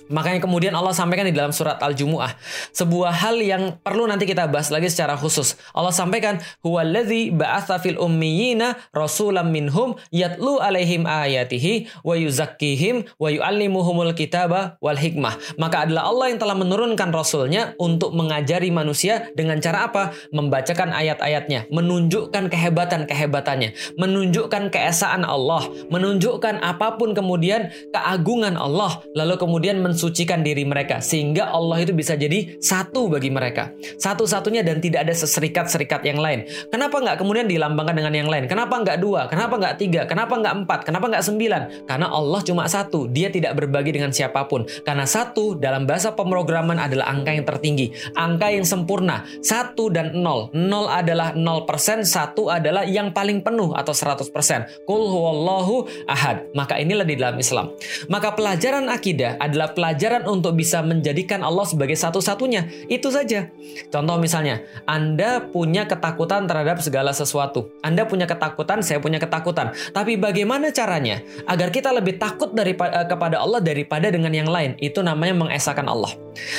Makanya 0.09 0.41
kemudian 0.41 0.73
Allah 0.73 0.97
sampaikan 0.97 1.29
di 1.29 1.37
dalam 1.37 1.53
surat 1.53 1.77
Al-Jumu'ah 1.81 2.33
sebuah 2.73 3.13
hal 3.13 3.37
yang 3.45 3.77
perlu 3.85 4.09
nanti 4.09 4.25
kita 4.25 4.49
bahas 4.49 4.73
lagi 4.73 4.89
secara 4.89 5.17
khusus. 5.21 5.61
Allah 5.77 5.93
sampaikan 5.93 6.41
huwallazi 6.65 7.29
ba'atsa 7.33 7.77
fil 7.83 8.01
ummiyina 8.01 8.77
rasulam 8.97 9.53
minhum 9.53 10.01
yatlu 10.09 10.57
alaihim 10.63 11.05
ayatihi 11.05 11.93
wa 12.01 12.17
yuzakkihim 12.17 13.05
wa 13.21 13.29
yuallimuhumul 13.29 14.17
kitaba 14.17 14.81
wal 14.81 14.97
hikmah. 14.97 15.37
Maka 15.61 15.85
adalah 15.85 16.09
Allah 16.09 16.27
yang 16.33 16.41
telah 16.41 16.57
menurunkan 16.57 17.13
rasulnya 17.13 17.77
untuk 17.77 18.17
mengajari 18.17 18.73
manusia 18.73 19.29
dengan 19.37 19.61
cara 19.61 19.93
apa? 19.93 20.17
Membacakan 20.33 20.95
ayat-ayatnya, 20.97 21.69
menunjukkan 21.69 22.49
kehebatan-kehebatannya, 22.49 23.99
menunjukkan 24.01 24.73
keesaan 24.73 25.27
Allah, 25.27 25.69
menunjukkan 25.93 26.65
apa 26.65 26.97
pun 26.97 27.13
kemudian 27.13 27.69
keagungan 27.93 28.57
Allah, 28.57 29.03
lalu 29.13 29.35
kemudian 29.37 29.83
men 29.83 29.98
mensucikan 29.99 30.47
diri 30.47 30.63
mereka 30.63 31.03
sehingga 31.03 31.51
Allah 31.51 31.83
itu 31.83 31.91
bisa 31.91 32.15
jadi 32.15 32.63
satu 32.63 33.11
bagi 33.11 33.35
mereka. 33.35 33.75
Satu-satunya 33.99 34.63
dan 34.63 34.79
tidak 34.79 35.11
ada 35.11 35.11
seserikat-serikat 35.11 36.07
yang 36.07 36.23
lain. 36.23 36.47
Kenapa 36.71 37.03
nggak 37.03 37.19
kemudian 37.19 37.51
dilambangkan 37.51 37.99
dengan 37.99 38.15
yang 38.15 38.31
lain? 38.31 38.47
Kenapa 38.47 38.79
nggak 38.79 39.03
dua? 39.03 39.27
Kenapa 39.27 39.59
nggak 39.59 39.75
tiga? 39.83 40.07
Kenapa 40.07 40.39
nggak 40.39 40.55
empat? 40.63 40.81
Kenapa 40.87 41.11
nggak 41.11 41.25
sembilan? 41.27 41.63
Karena 41.91 42.07
Allah 42.15 42.41
cuma 42.47 42.71
satu. 42.71 43.11
Dia 43.11 43.27
tidak 43.35 43.59
berbagi 43.59 43.99
dengan 43.99 44.15
siapa 44.15 44.47
pun. 44.47 44.63
Karena 44.87 45.03
satu 45.03 45.59
dalam 45.59 45.83
bahasa 45.83 46.15
pemrograman 46.15 46.79
adalah 46.79 47.11
angka 47.11 47.35
yang 47.35 47.43
tertinggi. 47.43 47.91
Angka 48.15 48.55
yang 48.55 48.63
sempurna. 48.63 49.27
Satu 49.43 49.91
dan 49.91 50.15
nol. 50.15 50.55
Nol 50.55 50.87
adalah 50.87 51.35
nol 51.35 51.67
persen. 51.67 52.07
Satu 52.07 52.55
adalah 52.55 52.87
yang 52.87 53.11
paling 53.11 53.43
penuh 53.43 53.75
atau 53.75 53.91
seratus 53.91 54.31
persen. 54.31 54.63
Kul 54.87 55.11
huwallahu 55.11 56.07
ahad. 56.07 56.47
Maka 56.55 56.79
inilah 56.79 57.03
di 57.03 57.19
dalam 57.19 57.35
Islam. 57.43 57.75
Maka 58.07 58.39
pelajaran 58.39 58.87
akidah 58.87 59.41
adalah 59.43 59.75
pelajaran 59.75 59.88
pelajaran 59.89 60.29
untuk 60.29 60.53
bisa 60.53 60.85
menjadikan 60.85 61.41
Allah 61.41 61.65
sebagai 61.65 61.97
satu-satunya. 61.97 62.93
Itu 62.93 63.09
saja. 63.09 63.49
Contoh 63.89 64.21
misalnya, 64.21 64.61
Anda 64.85 65.41
punya 65.49 65.89
ketakutan 65.89 66.45
terhadap 66.45 66.85
segala 66.85 67.17
sesuatu. 67.17 67.73
Anda 67.81 68.05
punya 68.05 68.29
ketakutan, 68.29 68.85
saya 68.85 69.01
punya 69.01 69.17
ketakutan. 69.17 69.73
Tapi 69.97 70.21
bagaimana 70.21 70.69
caranya 70.77 71.25
agar 71.49 71.73
kita 71.73 71.89
lebih 71.97 72.21
takut 72.21 72.53
daripada, 72.53 73.01
eh, 73.01 73.07
kepada 73.09 73.41
Allah 73.41 73.65
daripada 73.65 74.13
dengan 74.13 74.29
yang 74.29 74.53
lain? 74.53 74.77
Itu 74.77 75.01
namanya 75.01 75.41
mengesahkan 75.41 75.89
Allah. 75.89 76.13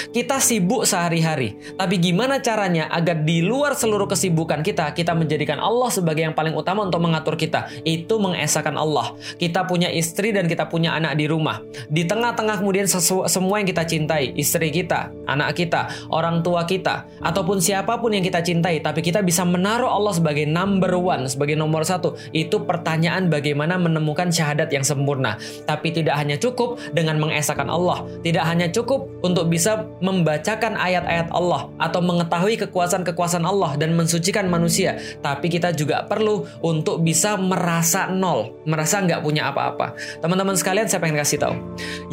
Kita 0.09 0.41
sibuk 0.41 0.89
sehari-hari, 0.89 1.55
tapi 1.77 2.01
gimana 2.01 2.41
caranya 2.41 2.89
agar 2.89 3.21
di 3.21 3.45
luar 3.45 3.77
seluruh 3.77 4.09
kesibukan 4.09 4.65
kita, 4.65 4.89
kita 4.97 5.13
menjadikan 5.13 5.61
Allah 5.61 5.93
sebagai 5.93 6.25
yang 6.25 6.33
paling 6.33 6.57
utama 6.57 6.81
untuk 6.81 6.99
mengatur 6.99 7.37
kita. 7.37 7.69
Itu 7.85 8.17
mengesahkan 8.17 8.73
Allah. 8.73 9.13
Kita 9.37 9.69
punya 9.69 9.87
istri 9.93 10.33
dan 10.33 10.49
kita 10.49 10.65
punya 10.65 10.97
anak 10.97 11.13
di 11.13 11.29
rumah. 11.29 11.61
Di 11.87 12.09
tengah-tengah 12.09 12.59
kemudian 12.59 12.89
semua 13.25 13.57
yang 13.57 13.67
kita 13.67 13.83
cintai, 13.83 14.31
istri 14.37 14.69
kita, 14.69 15.09
anak 15.25 15.57
kita, 15.57 15.89
orang 16.13 16.45
tua 16.45 16.69
kita, 16.69 17.09
ataupun 17.25 17.57
siapa 17.57 17.97
pun 17.97 18.13
yang 18.13 18.21
kita 18.21 18.45
cintai, 18.45 18.79
tapi 18.85 19.01
kita 19.01 19.25
bisa 19.25 19.41
menaruh 19.41 19.89
Allah 19.89 20.13
sebagai 20.13 20.45
number 20.45 20.93
one, 20.93 21.25
sebagai 21.25 21.57
nomor 21.57 21.81
satu. 21.81 22.13
Itu 22.29 22.69
pertanyaan 22.69 23.33
bagaimana 23.33 23.81
menemukan 23.81 24.29
syahadat 24.29 24.69
yang 24.69 24.85
sempurna. 24.85 25.41
Tapi 25.65 25.89
tidak 25.89 26.13
hanya 26.21 26.37
cukup 26.37 26.77
dengan 26.93 27.17
mengesahkan 27.17 27.65
Allah, 27.65 28.05
tidak 28.21 28.45
hanya 28.45 28.69
cukup 28.69 29.09
untuk 29.25 29.49
bisa 29.49 29.89
membacakan 30.05 30.77
ayat-ayat 30.77 31.33
Allah 31.33 31.73
atau 31.81 31.99
mengetahui 32.05 32.61
kekuasaan-kekuasaan 32.69 33.49
Allah 33.49 33.73
dan 33.81 33.97
mensucikan 33.97 34.45
manusia, 34.45 35.01
tapi 35.25 35.49
kita 35.49 35.73
juga 35.73 36.05
perlu 36.05 36.45
untuk 36.61 37.01
bisa 37.01 37.33
merasa 37.33 38.05
nol, 38.13 38.61
merasa 38.69 39.01
nggak 39.01 39.25
punya 39.25 39.49
apa-apa. 39.49 39.97
Teman-teman 40.21 40.53
sekalian, 40.53 40.85
saya 40.85 41.01
pengen 41.01 41.17
kasih 41.17 41.41
tahu, 41.41 41.55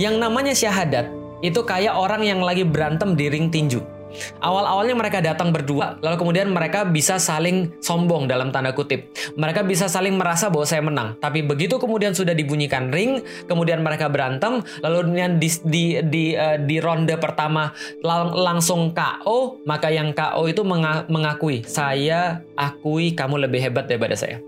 yang 0.00 0.16
namanya 0.16 0.56
syahadat 0.56 0.95
itu 1.40 1.60
kayak 1.64 1.96
orang 1.96 2.22
yang 2.24 2.40
lagi 2.40 2.64
berantem 2.64 3.16
di 3.16 3.26
ring 3.28 3.48
tinju. 3.52 3.96
Awal-awalnya 4.40 4.96
mereka 4.96 5.18
datang 5.20 5.52
berdua, 5.52 6.00
lalu 6.00 6.16
kemudian 6.16 6.48
mereka 6.48 6.88
bisa 6.88 7.20
saling 7.20 7.76
sombong 7.84 8.24
dalam 8.24 8.48
tanda 8.48 8.72
kutip. 8.72 9.12
Mereka 9.36 9.64
bisa 9.68 9.90
saling 9.90 10.16
merasa 10.16 10.48
bahwa 10.48 10.64
saya 10.64 10.82
menang. 10.84 11.20
Tapi 11.20 11.44
begitu 11.44 11.76
kemudian 11.76 12.16
sudah 12.16 12.32
dibunyikan 12.32 12.88
ring, 12.88 13.20
kemudian 13.44 13.84
mereka 13.84 14.08
berantem, 14.08 14.64
lalu 14.80 14.96
kemudian 15.04 15.36
di 15.36 15.48
di 15.64 15.84
di, 16.06 16.24
uh, 16.32 16.56
di 16.60 16.76
ronde 16.80 17.16
pertama 17.20 17.72
lang 18.00 18.32
langsung 18.32 18.96
KO, 18.96 19.60
maka 19.68 19.92
yang 19.92 20.16
KO 20.16 20.48
itu 20.48 20.62
mengakui, 21.08 21.64
saya 21.68 22.40
akui 22.56 23.12
kamu 23.12 23.48
lebih 23.48 23.60
hebat 23.60 23.84
daripada 23.84 24.16
saya. 24.16 24.40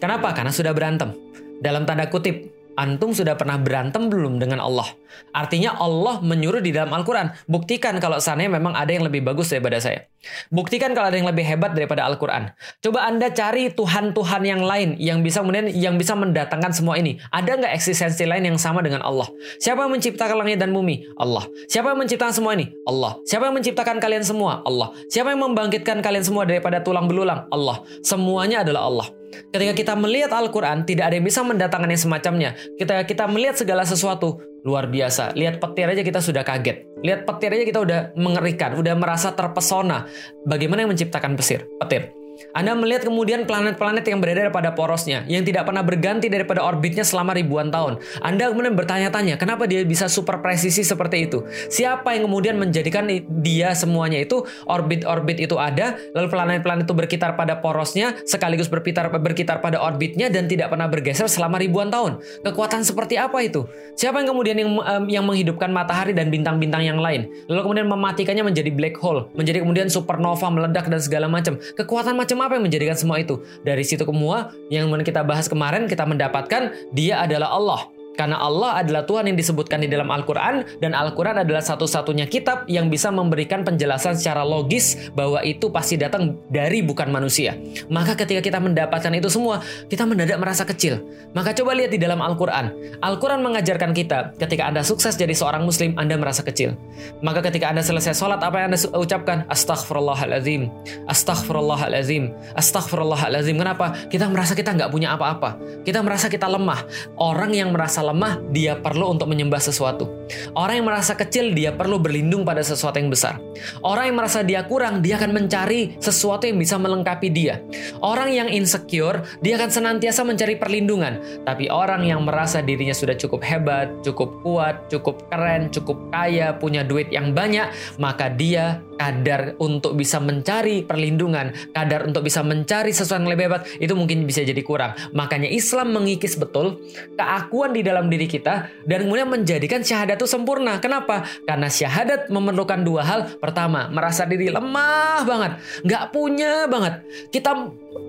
Kenapa? 0.00 0.34
Karena 0.34 0.50
sudah 0.50 0.72
berantem. 0.74 1.14
Dalam 1.62 1.86
tanda 1.86 2.10
kutip, 2.10 2.51
Antum 2.72 3.12
sudah 3.12 3.36
pernah 3.36 3.60
berantem 3.60 4.08
belum 4.08 4.40
dengan 4.40 4.64
Allah? 4.64 4.88
Artinya 5.36 5.76
Allah 5.76 6.24
menyuruh 6.24 6.64
di 6.64 6.72
dalam 6.72 6.88
Al-Quran. 6.92 7.28
Buktikan 7.44 8.00
kalau 8.00 8.16
sana 8.16 8.48
memang 8.48 8.72
ada 8.72 8.88
yang 8.88 9.04
lebih 9.04 9.20
bagus 9.20 9.52
daripada 9.52 9.76
saya. 9.76 10.08
Buktikan 10.48 10.96
kalau 10.96 11.12
ada 11.12 11.18
yang 11.20 11.28
lebih 11.28 11.44
hebat 11.44 11.76
daripada 11.76 12.08
Al-Quran. 12.08 12.48
Coba 12.80 13.04
Anda 13.04 13.28
cari 13.28 13.68
Tuhan-Tuhan 13.76 14.42
yang 14.48 14.62
lain 14.64 14.96
yang 14.96 15.20
bisa 15.20 15.44
kemudian 15.44 15.68
yang 15.68 16.00
bisa 16.00 16.16
mendatangkan 16.16 16.72
semua 16.72 16.96
ini. 16.96 17.20
Ada 17.28 17.60
nggak 17.60 17.72
eksistensi 17.76 18.24
lain 18.24 18.48
yang 18.48 18.56
sama 18.56 18.80
dengan 18.80 19.04
Allah? 19.04 19.28
Siapa 19.60 19.84
yang 19.84 19.92
menciptakan 19.92 20.36
langit 20.40 20.56
dan 20.56 20.72
bumi? 20.72 21.12
Allah. 21.20 21.44
Siapa 21.68 21.92
yang 21.92 22.00
menciptakan 22.00 22.32
semua 22.32 22.56
ini? 22.56 22.72
Allah. 22.88 23.20
Siapa 23.28 23.52
yang 23.52 23.56
menciptakan 23.60 23.96
kalian 24.00 24.24
semua? 24.24 24.64
Allah. 24.64 24.96
Siapa 25.12 25.28
yang 25.28 25.44
membangkitkan 25.44 26.00
kalian 26.00 26.24
semua 26.24 26.48
daripada 26.48 26.80
tulang 26.80 27.04
belulang? 27.04 27.44
Allah. 27.52 27.84
Semuanya 28.00 28.64
adalah 28.64 28.88
Allah. 28.88 29.21
Ketika 29.52 29.76
kita 29.76 29.92
melihat 30.00 30.32
Al-Quran, 30.32 30.88
tidak 30.88 31.12
ada 31.12 31.14
yang 31.20 31.28
bisa 31.28 31.44
mendatangkan 31.44 31.92
yang 31.92 32.00
semacamnya. 32.00 32.50
Ketika 32.80 33.04
kita 33.04 33.24
melihat 33.28 33.60
segala 33.60 33.84
sesuatu, 33.84 34.40
luar 34.64 34.88
biasa. 34.88 35.36
Lihat 35.36 35.60
petir 35.60 35.92
aja 35.92 36.00
kita 36.00 36.24
sudah 36.24 36.40
kaget. 36.40 36.88
Lihat 37.04 37.28
petir 37.28 37.52
aja 37.52 37.64
kita 37.68 37.80
udah 37.84 38.00
mengerikan, 38.16 38.78
udah 38.80 38.96
merasa 38.96 39.36
terpesona. 39.36 40.08
Bagaimana 40.48 40.88
yang 40.88 40.96
menciptakan 40.96 41.36
pesir? 41.36 41.68
Petir. 41.84 42.21
Anda 42.50 42.74
melihat 42.74 43.06
kemudian 43.06 43.46
planet-planet 43.46 44.04
yang 44.04 44.18
berada 44.18 44.50
pada 44.50 44.74
porosnya, 44.74 45.22
yang 45.30 45.46
tidak 45.46 45.70
pernah 45.70 45.86
berganti 45.86 46.26
daripada 46.26 46.66
orbitnya 46.66 47.06
selama 47.06 47.32
ribuan 47.38 47.70
tahun. 47.70 48.02
Anda 48.20 48.50
kemudian 48.50 48.74
bertanya-tanya, 48.74 49.38
kenapa 49.38 49.70
dia 49.70 49.86
bisa 49.86 50.10
super 50.10 50.42
presisi 50.42 50.82
seperti 50.82 51.30
itu? 51.30 51.46
Siapa 51.70 52.14
yang 52.18 52.26
kemudian 52.26 52.58
menjadikan 52.58 53.06
dia 53.42 53.72
semuanya 53.76 54.22
itu 54.22 54.42
orbit-orbit 54.66 55.38
itu 55.42 55.56
ada, 55.58 55.98
lalu 56.12 56.28
planet-planet 56.30 56.84
itu 56.86 56.94
berkitar 56.94 57.34
pada 57.38 57.58
porosnya, 57.62 58.18
sekaligus 58.26 58.66
berkitar 58.66 59.08
berkitar 59.12 59.60
pada 59.60 59.78
orbitnya 59.82 60.32
dan 60.32 60.48
tidak 60.48 60.72
pernah 60.72 60.88
bergeser 60.88 61.28
selama 61.28 61.60
ribuan 61.60 61.90
tahun. 61.92 62.22
Kekuatan 62.42 62.82
seperti 62.86 63.18
apa 63.18 63.42
itu? 63.44 63.66
Siapa 63.94 64.22
yang 64.22 64.32
kemudian 64.32 64.56
yang 64.56 64.70
um, 64.78 65.04
yang 65.08 65.24
menghidupkan 65.26 65.68
matahari 65.68 66.16
dan 66.16 66.32
bintang-bintang 66.32 66.82
yang 66.82 66.98
lain, 66.98 67.28
lalu 67.50 67.60
kemudian 67.68 67.88
mematikannya 67.88 68.44
menjadi 68.46 68.70
black 68.72 68.96
hole, 68.98 69.28
menjadi 69.36 69.60
kemudian 69.60 69.88
supernova 69.92 70.48
meledak 70.48 70.88
dan 70.88 71.00
segala 71.00 71.28
macam. 71.28 71.60
Kekuatan 71.60 72.16
macam 72.16 72.31
macam 72.32 72.48
apa 72.48 72.56
yang 72.56 72.64
menjadikan 72.64 72.96
semua 72.96 73.20
itu? 73.20 73.44
Dari 73.60 73.84
situ 73.84 74.02
semua 74.08 74.56
yang 74.72 74.88
kita 75.04 75.20
bahas 75.20 75.46
kemarin 75.46 75.84
kita 75.84 76.08
mendapatkan 76.08 76.72
dia 76.96 77.20
adalah 77.20 77.52
Allah. 77.52 78.01
Karena 78.12 78.36
Allah 78.38 78.84
adalah 78.84 79.02
Tuhan 79.08 79.32
yang 79.32 79.38
disebutkan 79.40 79.80
di 79.80 79.88
dalam 79.88 80.08
Al-Quran 80.12 80.80
dan 80.84 80.92
Al-Quran 80.92 81.40
adalah 81.42 81.64
satu-satunya 81.64 82.28
kitab 82.28 82.68
yang 82.68 82.92
bisa 82.92 83.08
memberikan 83.08 83.64
penjelasan 83.64 84.20
secara 84.20 84.44
logis 84.44 85.10
bahwa 85.16 85.40
itu 85.40 85.72
pasti 85.72 85.96
datang 85.96 86.36
dari 86.52 86.84
bukan 86.84 87.08
manusia. 87.08 87.56
Maka 87.88 88.12
ketika 88.12 88.44
kita 88.44 88.60
mendapatkan 88.60 89.12
itu 89.16 89.32
semua, 89.32 89.64
kita 89.88 90.04
mendadak 90.04 90.36
merasa 90.36 90.68
kecil. 90.68 91.00
Maka 91.32 91.56
coba 91.56 91.72
lihat 91.72 91.90
di 91.94 91.98
dalam 92.00 92.20
Al-Quran. 92.20 92.98
Al-Quran 93.00 93.40
mengajarkan 93.40 93.96
kita 93.96 94.36
ketika 94.36 94.68
Anda 94.68 94.84
sukses 94.84 95.16
jadi 95.16 95.32
seorang 95.32 95.64
muslim, 95.64 95.96
Anda 95.96 96.20
merasa 96.20 96.44
kecil. 96.44 96.76
Maka 97.24 97.40
ketika 97.48 97.72
Anda 97.72 97.80
selesai 97.80 98.12
sholat, 98.12 98.44
apa 98.44 98.60
yang 98.60 98.76
Anda 98.76 98.80
ucapkan? 98.92 99.48
Astaghfirullahaladzim. 99.48 100.68
Astaghfirullahaladzim. 101.08 102.28
Astaghfirullahaladzim. 102.60 103.56
Kenapa? 103.56 103.96
Kita 104.12 104.28
merasa 104.28 104.52
kita 104.52 104.76
nggak 104.76 104.90
punya 104.92 105.16
apa-apa. 105.16 105.56
Kita 105.80 106.04
merasa 106.04 106.28
kita 106.28 106.44
lemah. 106.50 106.84
Orang 107.16 107.56
yang 107.56 107.72
merasa 107.72 108.01
lemah, 108.02 108.42
dia 108.50 108.74
perlu 108.76 109.14
untuk 109.14 109.30
menyembah 109.30 109.62
sesuatu. 109.62 110.10
Orang 110.52 110.82
yang 110.82 110.86
merasa 110.90 111.14
kecil, 111.14 111.54
dia 111.54 111.70
perlu 111.70 112.02
berlindung 112.02 112.42
pada 112.42 112.60
sesuatu 112.60 112.98
yang 112.98 113.08
besar. 113.08 113.38
Orang 113.80 114.10
yang 114.10 114.16
merasa 114.18 114.42
dia 114.42 114.66
kurang, 114.66 115.00
dia 115.00 115.16
akan 115.20 115.30
mencari 115.32 115.96
sesuatu 116.02 116.48
yang 116.48 116.58
bisa 116.58 116.76
melengkapi 116.76 117.28
dia. 117.30 117.60
Orang 118.02 118.32
yang 118.32 118.48
insecure, 118.48 119.22
dia 119.44 119.60
akan 119.60 119.70
senantiasa 119.70 120.24
mencari 120.24 120.56
perlindungan. 120.56 121.44
Tapi 121.46 121.68
orang 121.68 122.02
yang 122.02 122.24
merasa 122.26 122.64
dirinya 122.64 122.96
sudah 122.96 123.14
cukup 123.14 123.44
hebat, 123.44 123.92
cukup 124.02 124.42
kuat, 124.42 124.88
cukup 124.88 125.28
keren, 125.28 125.70
cukup 125.70 125.98
kaya, 126.10 126.56
punya 126.56 126.82
duit 126.82 127.12
yang 127.12 127.36
banyak, 127.36 127.70
maka 128.00 128.32
dia 128.32 128.80
kadar 128.96 129.58
untuk 129.58 129.98
bisa 129.98 130.22
mencari 130.22 130.86
perlindungan, 130.86 131.52
kadar 131.74 132.06
untuk 132.06 132.24
bisa 132.24 132.40
mencari 132.40 132.94
sesuatu 132.94 133.20
yang 133.20 133.34
lebih 133.34 133.44
hebat, 133.50 133.62
itu 133.82 133.92
mungkin 133.92 134.24
bisa 134.24 134.46
jadi 134.46 134.62
kurang. 134.64 134.96
Makanya 135.12 135.50
Islam 135.50 135.92
mengikis 135.92 136.38
betul 136.40 136.80
keakuan 137.18 137.76
di 137.76 137.84
dalam 137.84 137.91
diri 138.08 138.24
kita 138.24 138.72
dan 138.88 139.04
kemudian 139.04 139.28
menjadikan 139.28 139.84
syahadat 139.84 140.16
itu 140.16 140.28
sempurna. 140.30 140.80
Kenapa? 140.80 141.28
Karena 141.44 141.68
syahadat 141.68 142.32
memerlukan 142.32 142.80
dua 142.80 143.02
hal. 143.04 143.20
Pertama, 143.36 143.92
merasa 143.92 144.24
diri 144.24 144.48
lemah 144.48 145.26
banget, 145.28 145.52
nggak 145.84 146.04
punya 146.14 146.64
banget. 146.64 147.04
Kita 147.28 147.52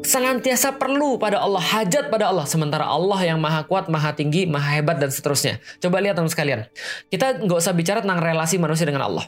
senantiasa 0.03 0.75
perlu 0.79 1.19
pada 1.19 1.43
Allah, 1.43 1.59
hajat 1.59 2.07
pada 2.07 2.31
Allah. 2.31 2.47
Sementara 2.47 2.87
Allah 2.87 3.19
yang 3.23 3.39
maha 3.39 3.67
kuat, 3.67 3.91
maha 3.91 4.15
tinggi, 4.15 4.47
maha 4.47 4.79
hebat, 4.79 4.99
dan 4.99 5.09
seterusnya. 5.09 5.59
Coba 5.83 5.99
lihat 5.99 6.15
teman 6.15 6.31
sekalian. 6.31 6.67
Kita 7.11 7.43
nggak 7.43 7.59
usah 7.59 7.73
bicara 7.75 7.99
tentang 8.03 8.21
relasi 8.23 8.55
manusia 8.59 8.87
dengan 8.87 9.07
Allah. 9.09 9.27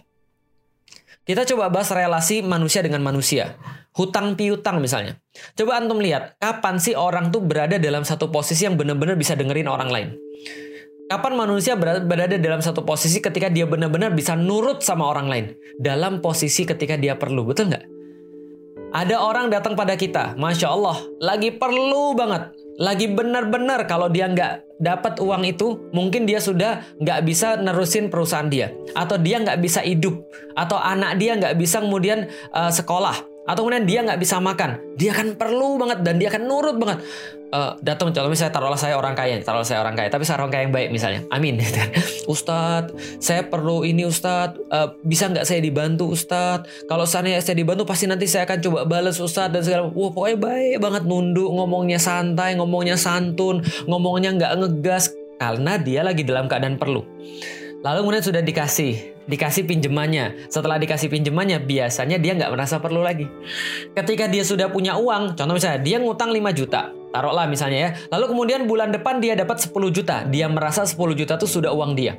Kita 1.25 1.41
coba 1.41 1.73
bahas 1.73 1.89
relasi 1.89 2.45
manusia 2.45 2.85
dengan 2.85 3.01
manusia. 3.01 3.57
Hutang 3.97 4.37
piutang 4.37 4.77
misalnya. 4.77 5.17
Coba 5.57 5.81
antum 5.81 5.97
lihat, 5.97 6.37
kapan 6.37 6.77
sih 6.77 6.93
orang 6.93 7.33
tuh 7.33 7.41
berada 7.41 7.81
dalam 7.81 8.05
satu 8.05 8.29
posisi 8.29 8.69
yang 8.69 8.77
benar-benar 8.77 9.17
bisa 9.17 9.33
dengerin 9.33 9.65
orang 9.65 9.89
lain? 9.89 10.09
Kapan 11.09 11.33
manusia 11.33 11.73
berada 11.77 12.37
dalam 12.37 12.61
satu 12.61 12.85
posisi 12.85 13.25
ketika 13.25 13.49
dia 13.49 13.65
benar-benar 13.65 14.13
bisa 14.13 14.37
nurut 14.37 14.85
sama 14.85 15.09
orang 15.09 15.25
lain? 15.25 15.45
Dalam 15.81 16.21
posisi 16.21 16.61
ketika 16.61 16.93
dia 16.93 17.17
perlu, 17.17 17.41
betul 17.41 17.73
nggak? 17.73 17.85
Ada 18.93 19.17
orang 19.17 19.49
datang 19.49 19.73
pada 19.73 19.97
kita, 19.97 20.37
Masya 20.37 20.67
Allah, 20.71 20.97
lagi 21.19 21.51
perlu 21.51 22.13
banget 22.13 22.54
lagi 22.75 23.07
benar-benar 23.07 23.87
kalau 23.87 24.11
dia 24.11 24.27
nggak 24.27 24.79
dapat 24.83 25.23
uang 25.23 25.47
itu, 25.47 25.87
mungkin 25.95 26.27
dia 26.27 26.43
sudah 26.43 26.83
nggak 26.99 27.23
bisa 27.23 27.55
nerusin 27.55 28.11
perusahaan 28.11 28.51
dia, 28.51 28.75
atau 28.91 29.15
dia 29.15 29.39
nggak 29.39 29.59
bisa 29.63 29.79
hidup, 29.79 30.19
atau 30.59 30.75
anak 30.75 31.15
dia 31.15 31.39
nggak 31.39 31.55
bisa 31.55 31.79
kemudian 31.79 32.27
uh, 32.51 32.67
sekolah, 32.67 33.15
atau 33.45 33.61
kemudian 33.61 33.85
dia 33.85 33.99
nggak 34.01 34.17
bisa 34.17 34.41
makan, 34.41 34.81
dia 34.97 35.13
akan 35.13 35.37
perlu 35.37 35.77
banget 35.77 36.01
dan 36.01 36.17
dia 36.17 36.33
akan 36.33 36.43
nurut 36.49 36.75
banget. 36.81 36.99
Uh, 37.53 37.77
datang 37.85 38.09
contoh 38.09 38.27
misalnya 38.27 38.51
taruhlah 38.51 38.75
saya 38.75 38.97
orang 38.97 39.13
kaya, 39.13 39.37
taruhlah 39.45 39.63
saya 39.63 39.85
orang 39.85 39.93
kaya, 39.93 40.09
tapi 40.09 40.25
saya 40.25 40.41
orang 40.41 40.51
kaya 40.51 40.61
yang 40.65 40.73
baik 40.73 40.89
misalnya, 40.89 41.21
amin. 41.29 41.61
Ustadz, 42.33 43.21
saya 43.21 43.45
perlu 43.45 43.85
ini 43.85 44.03
Ustadz, 44.03 44.57
uh, 44.73 44.97
bisa 45.05 45.29
nggak 45.29 45.45
saya 45.45 45.61
dibantu 45.61 46.09
Ustadz? 46.09 46.89
Kalau 46.89 47.05
saya 47.05 47.37
saya 47.39 47.55
dibantu 47.55 47.85
pasti 47.85 48.09
nanti 48.09 48.25
saya 48.25 48.49
akan 48.49 48.59
coba 48.65 48.79
balas 48.89 49.21
Ustadz 49.21 49.53
dan 49.53 49.61
segala. 49.61 49.93
Wah 49.93 50.09
pokoknya 50.09 50.37
baik 50.41 50.77
banget 50.81 51.03
nunduk, 51.05 51.47
ngomongnya 51.53 52.01
santai, 52.01 52.57
ngomongnya 52.57 52.97
santun, 52.97 53.61
ngomongnya 53.85 54.35
nggak 54.35 54.51
ngegas 54.57 55.13
karena 55.37 55.77
dia 55.77 56.01
lagi 56.01 56.25
dalam 56.25 56.49
keadaan 56.49 56.81
perlu. 56.81 57.05
Lalu 57.85 58.01
kemudian 58.01 58.25
sudah 58.25 58.41
dikasih, 58.41 59.13
dikasih 59.29 59.69
pinjemannya. 59.69 60.49
Setelah 60.49 60.81
dikasih 60.81 61.05
pinjemannya, 61.05 61.61
biasanya 61.61 62.17
dia 62.17 62.33
nggak 62.33 62.49
merasa 62.49 62.81
perlu 62.81 63.05
lagi. 63.05 63.29
Ketika 63.93 64.25
dia 64.25 64.41
sudah 64.41 64.73
punya 64.73 64.97
uang, 64.97 65.37
contoh 65.37 65.53
misalnya 65.53 65.85
dia 65.85 66.01
ngutang 66.01 66.33
5 66.33 66.49
juta, 66.49 66.89
taruhlah 67.13 67.45
misalnya 67.45 67.77
ya. 67.77 67.89
Lalu 68.09 68.25
kemudian 68.33 68.65
bulan 68.65 68.89
depan 68.89 69.21
dia 69.21 69.37
dapat 69.37 69.61
10 69.61 69.93
juta, 69.93 70.25
dia 70.25 70.49
merasa 70.49 70.81
10 70.81 71.13
juta 71.13 71.37
itu 71.37 71.45
sudah 71.45 71.69
uang 71.77 71.93
dia. 71.93 72.17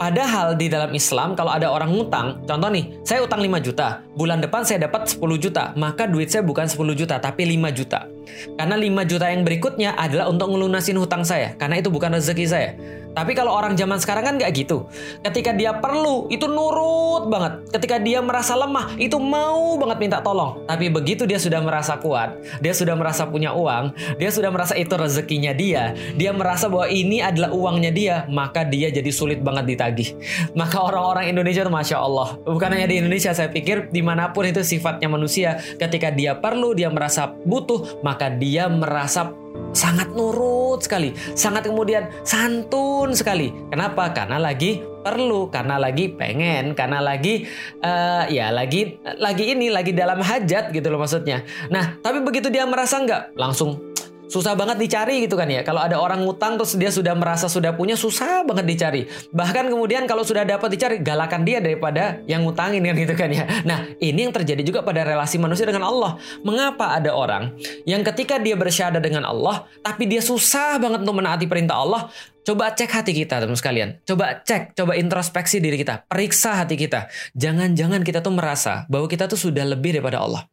Padahal 0.00 0.56
di 0.56 0.72
dalam 0.72 0.92
Islam 0.96 1.36
kalau 1.36 1.52
ada 1.52 1.68
orang 1.68 1.92
ngutang, 1.92 2.48
contoh 2.48 2.68
nih, 2.72 2.96
saya 3.04 3.20
utang 3.20 3.44
5 3.44 3.60
juta, 3.60 4.00
bulan 4.16 4.40
depan 4.40 4.64
saya 4.64 4.88
dapat 4.88 5.12
10 5.12 5.36
juta, 5.36 5.76
maka 5.76 6.08
duit 6.08 6.32
saya 6.32 6.40
bukan 6.40 6.64
10 6.64 6.96
juta 6.96 7.20
tapi 7.20 7.44
5 7.44 7.68
juta. 7.68 8.08
Karena 8.56 8.80
5 8.80 9.04
juta 9.04 9.28
yang 9.28 9.44
berikutnya 9.44 9.92
adalah 9.92 10.32
untuk 10.32 10.56
ngelunasin 10.56 10.96
hutang 10.96 11.20
saya, 11.20 11.52
karena 11.60 11.84
itu 11.84 11.92
bukan 11.92 12.16
rezeki 12.16 12.48
saya. 12.48 12.72
Tapi 13.16 13.32
kalau 13.32 13.56
orang 13.56 13.72
zaman 13.72 13.96
sekarang 13.96 14.24
kan 14.28 14.34
nggak 14.36 14.52
gitu. 14.52 14.84
Ketika 15.24 15.56
dia 15.56 15.72
perlu, 15.72 16.28
itu 16.28 16.44
nurut 16.44 17.32
banget. 17.32 17.64
Ketika 17.72 17.96
dia 17.96 18.20
merasa 18.20 18.52
lemah, 18.52 18.92
itu 19.00 19.16
mau 19.16 19.80
banget 19.80 19.96
minta 20.04 20.18
tolong. 20.20 20.60
Tapi 20.68 20.92
begitu 20.92 21.24
dia 21.24 21.40
sudah 21.40 21.64
merasa 21.64 21.96
kuat, 21.96 22.36
dia 22.60 22.76
sudah 22.76 22.92
merasa 22.92 23.24
punya 23.24 23.56
uang, 23.56 23.96
dia 24.20 24.28
sudah 24.28 24.52
merasa 24.52 24.76
itu 24.76 24.92
rezekinya 24.92 25.56
dia, 25.56 25.96
dia 26.12 26.36
merasa 26.36 26.68
bahwa 26.68 26.92
ini 26.92 27.24
adalah 27.24 27.56
uangnya 27.56 27.88
dia, 27.88 28.16
maka 28.28 28.68
dia 28.68 28.92
jadi 28.92 29.08
sulit 29.08 29.40
banget 29.40 29.72
ditagih. 29.72 30.12
Maka 30.52 30.76
orang-orang 30.84 31.32
Indonesia 31.32 31.64
itu 31.64 31.72
Masya 31.72 31.96
Allah. 31.96 32.36
Bukan 32.44 32.68
hanya 32.68 32.84
di 32.84 33.00
Indonesia, 33.00 33.32
saya 33.32 33.48
pikir 33.48 33.88
di 33.88 34.04
mana 34.04 34.28
pun 34.36 34.44
itu 34.44 34.60
sifatnya 34.60 35.08
manusia. 35.08 35.56
Ketika 35.80 36.12
dia 36.12 36.36
perlu, 36.36 36.76
dia 36.76 36.92
merasa 36.92 37.32
butuh, 37.48 38.04
maka 38.04 38.28
dia 38.28 38.68
merasa 38.68 39.32
sangat 39.70 40.10
nurut 40.12 40.82
sekali, 40.82 41.14
sangat 41.38 41.70
kemudian 41.70 42.10
santun 42.26 43.14
sekali. 43.14 43.54
Kenapa? 43.70 44.10
Karena 44.10 44.42
lagi 44.42 44.82
perlu, 44.82 45.46
karena 45.54 45.78
lagi 45.78 46.10
pengen, 46.10 46.74
karena 46.74 46.98
lagi 46.98 47.46
uh, 47.78 48.26
ya 48.26 48.50
lagi 48.50 48.98
lagi 49.22 49.54
ini 49.54 49.70
lagi 49.70 49.94
dalam 49.94 50.18
hajat 50.18 50.74
gitu 50.74 50.90
loh 50.90 50.98
maksudnya. 50.98 51.46
Nah, 51.70 52.02
tapi 52.02 52.26
begitu 52.26 52.50
dia 52.50 52.66
merasa 52.66 52.98
nggak 52.98 53.38
langsung 53.38 53.85
susah 54.26 54.58
banget 54.58 54.76
dicari 54.78 55.24
gitu 55.24 55.34
kan 55.34 55.48
ya. 55.50 55.62
Kalau 55.62 55.82
ada 55.82 55.98
orang 55.98 56.22
ngutang 56.22 56.58
terus 56.58 56.74
dia 56.74 56.90
sudah 56.90 57.14
merasa 57.14 57.46
sudah 57.46 57.74
punya 57.74 57.94
susah 57.94 58.46
banget 58.46 58.66
dicari. 58.66 59.02
Bahkan 59.32 59.70
kemudian 59.72 60.04
kalau 60.04 60.22
sudah 60.26 60.42
dapat 60.46 60.74
dicari 60.74 60.96
galakan 61.02 61.42
dia 61.46 61.58
daripada 61.62 62.20
yang 62.30 62.46
ngutangin 62.46 62.82
kan 62.82 62.94
gitu 62.96 63.14
kan 63.14 63.30
ya. 63.30 63.44
Nah, 63.64 63.86
ini 63.98 64.28
yang 64.28 64.34
terjadi 64.34 64.62
juga 64.62 64.80
pada 64.82 65.02
relasi 65.02 65.38
manusia 65.38 65.66
dengan 65.66 65.86
Allah. 65.86 66.18
Mengapa 66.42 66.98
ada 66.98 67.14
orang 67.14 67.54
yang 67.88 68.02
ketika 68.02 68.38
dia 68.38 68.54
bersyahadat 68.54 69.02
dengan 69.02 69.26
Allah 69.26 69.66
tapi 69.82 70.06
dia 70.06 70.22
susah 70.22 70.78
banget 70.78 71.02
untuk 71.02 71.16
menaati 71.18 71.46
perintah 71.46 71.78
Allah, 71.78 72.10
Coba 72.46 72.70
cek 72.70 73.02
hati 73.02 73.10
kita, 73.10 73.42
teman 73.42 73.58
sekalian. 73.58 73.98
Coba 74.06 74.38
cek, 74.38 74.78
coba 74.78 74.94
introspeksi 74.94 75.58
diri 75.58 75.82
kita. 75.82 76.06
Periksa 76.06 76.62
hati 76.62 76.78
kita. 76.78 77.10
Jangan-jangan 77.34 78.06
kita 78.06 78.22
tuh 78.22 78.30
merasa 78.30 78.86
bahwa 78.86 79.10
kita 79.10 79.26
tuh 79.26 79.34
sudah 79.34 79.66
lebih 79.66 79.98
daripada 79.98 80.22
Allah. 80.22 80.46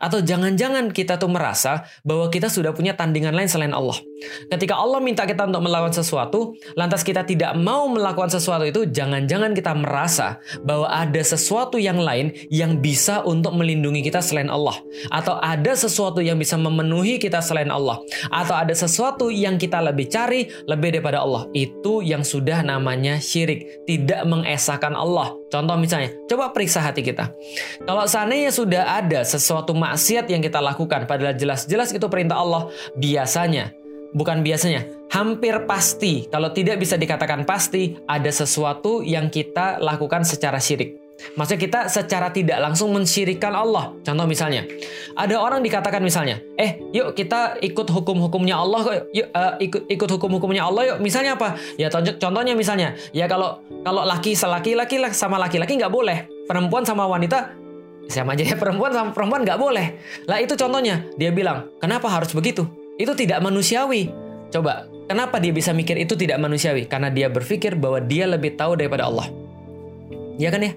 Atau 0.00 0.24
jangan-jangan 0.24 0.90
kita 0.90 1.20
tuh 1.20 1.28
merasa 1.28 1.84
bahwa 2.02 2.32
kita 2.32 2.48
sudah 2.48 2.72
punya 2.72 2.96
tandingan 2.96 3.36
lain 3.36 3.50
selain 3.50 3.76
Allah. 3.76 4.00
Ketika 4.50 4.74
Allah 4.74 4.98
minta 4.98 5.22
kita 5.24 5.46
untuk 5.46 5.62
melakukan 5.62 5.94
sesuatu, 5.94 6.58
lantas 6.74 7.06
kita 7.06 7.22
tidak 7.22 7.54
mau 7.54 7.86
melakukan 7.86 8.30
sesuatu 8.30 8.66
itu, 8.66 8.88
jangan-jangan 8.90 9.54
kita 9.54 9.72
merasa 9.74 10.42
bahwa 10.66 10.90
ada 10.90 11.22
sesuatu 11.22 11.78
yang 11.78 12.02
lain 12.02 12.34
yang 12.50 12.82
bisa 12.82 13.22
untuk 13.22 13.54
melindungi 13.54 14.02
kita 14.02 14.18
selain 14.18 14.50
Allah. 14.50 14.74
Atau 15.14 15.38
ada 15.38 15.72
sesuatu 15.78 16.18
yang 16.18 16.36
bisa 16.38 16.58
memenuhi 16.58 17.22
kita 17.22 17.38
selain 17.38 17.70
Allah. 17.70 18.02
Atau 18.30 18.54
ada 18.58 18.74
sesuatu 18.74 19.30
yang 19.30 19.56
kita 19.56 19.78
lebih 19.78 20.10
cari 20.10 20.50
lebih 20.66 20.98
daripada 20.98 21.22
Allah. 21.22 21.46
Itu 21.54 22.02
yang 22.02 22.26
sudah 22.26 22.66
namanya 22.66 23.22
syirik, 23.22 23.86
tidak 23.86 24.26
mengesahkan 24.26 24.94
Allah. 24.98 25.34
Contoh 25.48 25.80
misalnya, 25.80 26.12
coba 26.28 26.52
periksa 26.52 26.84
hati 26.84 27.00
kita. 27.00 27.32
Kalau 27.88 28.04
seandainya 28.04 28.52
sudah 28.52 29.00
ada 29.00 29.24
sesuatu 29.24 29.72
maksiat 29.72 30.28
yang 30.28 30.44
kita 30.44 30.60
lakukan, 30.60 31.08
padahal 31.08 31.32
jelas-jelas 31.32 31.96
itu 31.96 32.04
perintah 32.12 32.36
Allah, 32.36 32.68
biasanya 33.00 33.72
bukan 34.12 34.40
biasanya, 34.44 34.86
hampir 35.12 35.64
pasti, 35.64 36.28
kalau 36.28 36.52
tidak 36.52 36.80
bisa 36.80 36.96
dikatakan 36.96 37.44
pasti, 37.44 37.96
ada 38.08 38.28
sesuatu 38.28 39.00
yang 39.04 39.28
kita 39.32 39.80
lakukan 39.80 40.24
secara 40.24 40.60
syirik. 40.60 41.08
Maksudnya 41.34 41.58
kita 41.58 41.80
secara 41.90 42.30
tidak 42.30 42.62
langsung 42.62 42.94
mensyirikan 42.94 43.50
Allah. 43.50 43.90
Contoh 44.06 44.22
misalnya, 44.30 44.62
ada 45.18 45.34
orang 45.42 45.66
dikatakan 45.66 45.98
misalnya, 45.98 46.38
eh 46.54 46.78
yuk 46.94 47.18
kita 47.18 47.58
ikut 47.58 47.90
hukum-hukumnya 47.90 48.54
Allah 48.54 48.80
kok, 48.86 48.94
yuk 49.10 49.26
uh, 49.34 49.58
ikut 49.58 49.82
ikut 49.90 50.08
hukum-hukumnya 50.14 50.62
Allah 50.62 50.94
yuk. 50.94 50.98
Misalnya 51.02 51.34
apa? 51.34 51.58
Ya 51.74 51.90
contohnya 51.90 52.54
misalnya, 52.54 52.94
ya 53.10 53.26
kalau 53.26 53.58
kalau 53.82 54.06
laki 54.06 54.38
selaki 54.38 54.78
laki 54.78 55.02
sama 55.10 55.42
laki-laki 55.42 55.74
nggak 55.74 55.90
boleh, 55.90 56.30
perempuan 56.46 56.86
sama 56.86 57.02
wanita 57.10 57.50
sama 58.06 58.32
aja 58.32 58.54
ya 58.54 58.56
perempuan 58.56 58.94
sama 58.94 59.10
perempuan 59.10 59.42
nggak 59.42 59.58
boleh. 59.58 59.98
Lah 60.30 60.38
itu 60.38 60.54
contohnya, 60.54 61.02
dia 61.18 61.34
bilang, 61.34 61.66
kenapa 61.82 62.06
harus 62.06 62.30
begitu? 62.30 62.77
Itu 62.98 63.14
tidak 63.14 63.38
manusiawi. 63.40 64.10
Coba, 64.50 64.90
kenapa 65.06 65.38
dia 65.38 65.54
bisa 65.54 65.70
mikir 65.70 65.96
itu 66.02 66.18
tidak 66.18 66.42
manusiawi? 66.42 66.90
Karena 66.90 67.08
dia 67.08 67.30
berpikir 67.30 67.78
bahwa 67.78 68.02
dia 68.02 68.26
lebih 68.26 68.58
tahu 68.58 68.74
daripada 68.74 69.06
Allah. 69.06 69.30
Ya 70.38 70.50
kan 70.50 70.62
ya? 70.62 70.74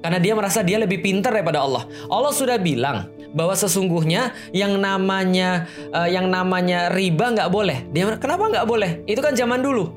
Karena 0.00 0.18
dia 0.20 0.32
merasa 0.38 0.62
dia 0.62 0.78
lebih 0.78 1.02
pintar 1.02 1.34
daripada 1.34 1.64
Allah. 1.64 1.88
Allah 2.06 2.32
sudah 2.32 2.60
bilang 2.60 3.10
bahwa 3.34 3.56
sesungguhnya 3.56 4.36
yang 4.54 4.78
namanya 4.78 5.66
uh, 5.90 6.06
yang 6.06 6.30
namanya 6.30 6.92
riba 6.94 7.34
nggak 7.34 7.50
boleh. 7.50 7.82
Dia 7.90 8.14
kenapa 8.20 8.50
nggak 8.52 8.66
boleh? 8.68 8.90
Itu 9.10 9.24
kan 9.24 9.34
zaman 9.34 9.64
dulu. 9.64 9.90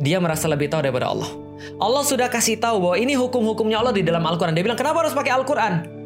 Dia 0.00 0.22
merasa 0.22 0.48
lebih 0.48 0.72
tahu 0.72 0.82
daripada 0.86 1.10
Allah. 1.12 1.28
Allah 1.78 2.02
sudah 2.02 2.26
kasih 2.26 2.58
tahu 2.58 2.80
bahwa 2.80 2.96
ini 2.98 3.14
hukum-hukumnya 3.14 3.78
Allah 3.82 3.94
di 3.94 4.02
dalam 4.02 4.22
Al-Quran. 4.24 4.54
Dia 4.54 4.64
bilang 4.66 4.78
kenapa 4.78 5.04
harus 5.04 5.14
pakai 5.14 5.32
Al-Quran? 5.34 6.02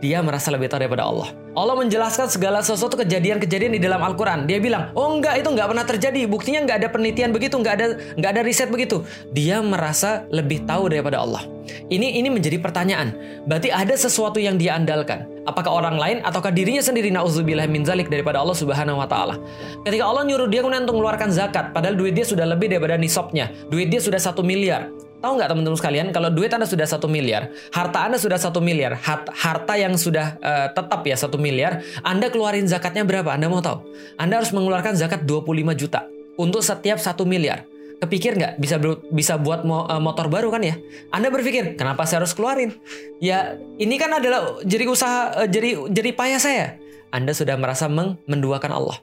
dia 0.00 0.20
merasa 0.20 0.52
lebih 0.52 0.68
tahu 0.68 0.80
daripada 0.84 1.08
Allah. 1.08 1.32
Allah 1.56 1.72
menjelaskan 1.72 2.28
segala 2.28 2.60
sesuatu 2.60 3.00
kejadian-kejadian 3.00 3.72
di 3.72 3.80
dalam 3.80 4.04
Al-Quran. 4.04 4.44
Dia 4.44 4.60
bilang, 4.60 4.92
oh 4.92 5.16
enggak 5.16 5.40
itu 5.40 5.48
enggak 5.48 5.72
pernah 5.72 5.86
terjadi. 5.88 6.20
Buktinya 6.28 6.60
enggak 6.68 6.84
ada 6.84 6.88
penelitian 6.92 7.32
begitu, 7.32 7.56
enggak 7.56 7.80
ada 7.80 7.86
enggak 8.12 8.30
ada 8.36 8.42
riset 8.44 8.68
begitu. 8.68 9.00
Dia 9.32 9.64
merasa 9.64 10.28
lebih 10.28 10.68
tahu 10.68 10.92
daripada 10.92 11.24
Allah. 11.24 11.48
Ini 11.88 12.20
ini 12.20 12.28
menjadi 12.28 12.60
pertanyaan. 12.60 13.16
Berarti 13.48 13.72
ada 13.72 13.96
sesuatu 13.96 14.36
yang 14.36 14.60
dia 14.60 14.76
andalkan. 14.76 15.24
Apakah 15.48 15.72
orang 15.72 15.96
lain 15.96 16.16
ataukah 16.28 16.52
dirinya 16.52 16.84
sendiri 16.84 17.08
nauzubillah 17.08 17.64
min 17.72 17.88
zalik 17.88 18.12
daripada 18.12 18.36
Allah 18.36 18.54
Subhanahu 18.54 19.00
wa 19.00 19.08
taala. 19.08 19.40
Ketika 19.80 20.04
Allah 20.04 20.28
nyuruh 20.28 20.52
dia 20.52 20.60
kemudian 20.60 20.84
untuk 20.84 21.00
mengeluarkan 21.00 21.32
zakat, 21.32 21.72
padahal 21.72 21.96
duit 21.96 22.12
dia 22.12 22.28
sudah 22.28 22.44
lebih 22.44 22.68
daripada 22.68 23.00
nisabnya. 23.00 23.48
Duit 23.72 23.88
dia 23.88 24.04
sudah 24.04 24.20
satu 24.20 24.44
miliar. 24.44 24.92
Tahu 25.26 25.42
nggak 25.42 25.50
teman-teman 25.50 25.74
sekalian, 25.74 26.06
kalau 26.14 26.30
duit 26.30 26.54
Anda 26.54 26.70
sudah 26.70 26.86
satu 26.86 27.10
miliar, 27.10 27.50
harta 27.74 28.06
Anda 28.06 28.14
sudah 28.14 28.38
satu 28.38 28.62
miliar, 28.62 28.94
harta 29.34 29.74
yang 29.74 29.98
sudah 29.98 30.38
uh, 30.38 30.70
tetap 30.70 31.02
ya 31.02 31.18
satu 31.18 31.34
miliar, 31.34 31.82
Anda 32.06 32.30
keluarin 32.30 32.70
zakatnya 32.70 33.02
berapa? 33.02 33.34
Anda 33.34 33.50
mau 33.50 33.58
tahu? 33.58 33.90
Anda 34.22 34.38
harus 34.38 34.54
mengeluarkan 34.54 34.94
zakat 34.94 35.26
25 35.26 35.50
juta 35.74 36.06
untuk 36.38 36.62
setiap 36.62 37.02
satu 37.02 37.26
miliar. 37.26 37.66
Kepikir 37.98 38.38
nggak 38.38 38.62
bisa 38.62 38.78
bisa 39.10 39.34
buat 39.34 39.66
mo, 39.66 39.90
uh, 39.90 39.98
motor 39.98 40.30
baru 40.30 40.54
kan 40.54 40.62
ya? 40.62 40.78
Anda 41.10 41.26
berpikir 41.34 41.74
kenapa 41.74 42.06
saya 42.06 42.22
harus 42.22 42.30
keluarin? 42.30 42.78
Ya 43.18 43.58
ini 43.82 43.98
kan 43.98 44.14
adalah 44.14 44.62
jadi 44.62 44.86
usaha 44.86 45.42
uh, 45.42 45.48
jadi 45.50 45.90
jadi 45.90 46.14
payah 46.14 46.38
saya. 46.38 46.78
Anda 47.10 47.34
sudah 47.34 47.58
merasa 47.58 47.90
menduakan 47.90 48.70
Allah. 48.70 49.02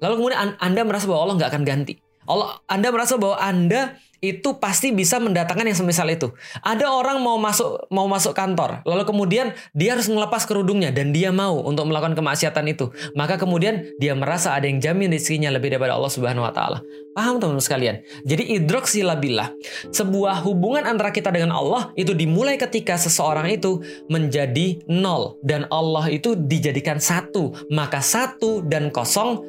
Lalu 0.00 0.14
kemudian 0.16 0.56
Anda 0.64 0.80
merasa 0.88 1.04
bahwa 1.04 1.28
Allah 1.28 1.36
nggak 1.44 1.50
akan 1.52 1.64
ganti. 1.68 2.00
Allah, 2.24 2.56
Anda 2.68 2.88
merasa 2.88 3.20
bahwa 3.20 3.36
Anda 3.36 4.00
itu 4.18 4.58
pasti 4.58 4.90
bisa 4.90 5.22
mendatangkan 5.22 5.70
yang 5.70 5.78
semisal 5.78 6.08
itu. 6.10 6.34
Ada 6.66 6.90
orang 6.90 7.22
mau 7.22 7.38
masuk 7.38 7.86
mau 7.88 8.10
masuk 8.10 8.34
kantor, 8.34 8.82
lalu 8.82 9.06
kemudian 9.06 9.54
dia 9.74 9.94
harus 9.94 10.10
melepas 10.10 10.42
kerudungnya 10.44 10.90
dan 10.90 11.14
dia 11.14 11.30
mau 11.30 11.62
untuk 11.62 11.86
melakukan 11.86 12.18
kemaksiatan 12.18 12.66
itu. 12.66 12.90
Maka 13.14 13.38
kemudian 13.38 13.86
dia 14.02 14.18
merasa 14.18 14.58
ada 14.58 14.66
yang 14.66 14.82
jamin 14.82 15.14
rezekinya 15.14 15.54
lebih 15.54 15.74
daripada 15.74 15.94
Allah 15.94 16.10
Subhanahu 16.10 16.46
wa 16.46 16.52
taala. 16.54 16.82
Paham 17.18 17.42
teman-teman 17.42 17.64
sekalian? 17.66 17.96
Jadi 18.22 18.54
idroksilabillah, 18.62 19.50
sebuah 19.90 20.46
hubungan 20.46 20.86
antara 20.86 21.10
kita 21.10 21.34
dengan 21.34 21.50
Allah 21.50 21.90
itu 21.98 22.14
dimulai 22.14 22.54
ketika 22.54 22.94
seseorang 22.94 23.50
itu 23.50 23.82
menjadi 24.06 24.78
nol 24.86 25.34
dan 25.42 25.66
Allah 25.74 26.06
itu 26.14 26.38
dijadikan 26.38 27.02
satu. 27.02 27.50
Maka 27.74 27.98
satu 27.98 28.62
dan 28.62 28.94
kosong 28.94 29.42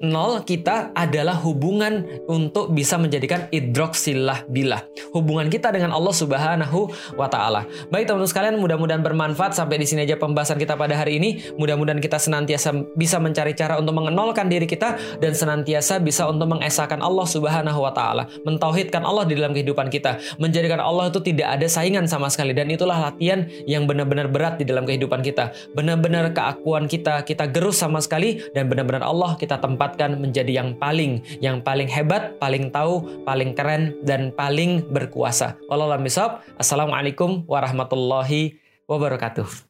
nol 0.00 0.40
kita 0.48 0.96
adalah 0.96 1.36
hubungan 1.44 2.24
untuk 2.24 2.72
bisa 2.72 2.96
menjadikan 2.96 3.46
idroksilah 3.52 4.48
bilah. 4.48 4.80
Hubungan 5.12 5.52
kita 5.52 5.68
dengan 5.68 5.92
Allah 5.92 6.14
Subhanahu 6.16 6.88
wa 7.20 7.28
taala. 7.28 7.68
Baik 7.92 8.08
teman-teman 8.08 8.30
sekalian, 8.32 8.56
mudah-mudahan 8.56 9.04
bermanfaat 9.04 9.52
sampai 9.52 9.76
di 9.76 9.86
sini 9.86 10.08
aja 10.08 10.16
pembahasan 10.16 10.56
kita 10.56 10.74
pada 10.74 10.96
hari 10.96 11.20
ini. 11.20 11.52
Mudah-mudahan 11.60 12.00
kita 12.00 12.16
senantiasa 12.16 12.72
bisa 12.96 13.20
mencari 13.20 13.52
cara 13.52 13.76
untuk 13.76 13.92
mengenolkan 13.92 14.48
diri 14.48 14.64
kita 14.64 15.20
dan 15.20 15.36
senantiasa 15.36 16.00
bisa 16.00 16.24
untuk 16.24 16.48
mengesahkan 16.48 17.04
Allah 17.04 17.26
Subhanahu 17.28 17.84
wa 17.84 17.92
taala, 17.92 18.24
mentauhidkan 18.48 19.04
Allah 19.04 19.28
di 19.28 19.36
dalam 19.36 19.52
kehidupan 19.52 19.92
kita, 19.92 20.16
menjadikan 20.40 20.80
Allah 20.80 21.12
itu 21.12 21.20
tidak 21.20 21.60
ada 21.60 21.68
saingan 21.68 22.08
sama 22.08 22.32
sekali 22.32 22.56
dan 22.56 22.72
itulah 22.72 22.96
latihan 22.96 23.44
yang 23.68 23.84
benar-benar 23.84 24.32
berat 24.32 24.56
di 24.56 24.64
dalam 24.64 24.88
kehidupan 24.88 25.20
kita. 25.20 25.52
Benar-benar 25.76 26.32
keakuan 26.32 26.88
kita 26.88 27.20
kita 27.28 27.44
gerus 27.52 27.84
sama 27.84 28.00
sekali 28.00 28.40
dan 28.56 28.72
benar-benar 28.72 29.04
Allah 29.04 29.36
kita 29.36 29.60
tempat 29.60 29.89
didapatkan 29.90 30.22
menjadi 30.22 30.52
yang 30.62 30.70
paling, 30.78 31.22
yang 31.42 31.58
paling 31.62 31.90
hebat, 31.90 32.38
paling 32.38 32.70
tahu, 32.70 33.24
paling 33.26 33.54
keren, 33.58 33.98
dan 34.06 34.30
paling 34.30 34.86
berkuasa. 34.86 35.58
Wallahualam 35.66 36.06
Assalamualaikum 36.58 37.42
warahmatullahi 37.50 38.58
wabarakatuh. 38.86 39.69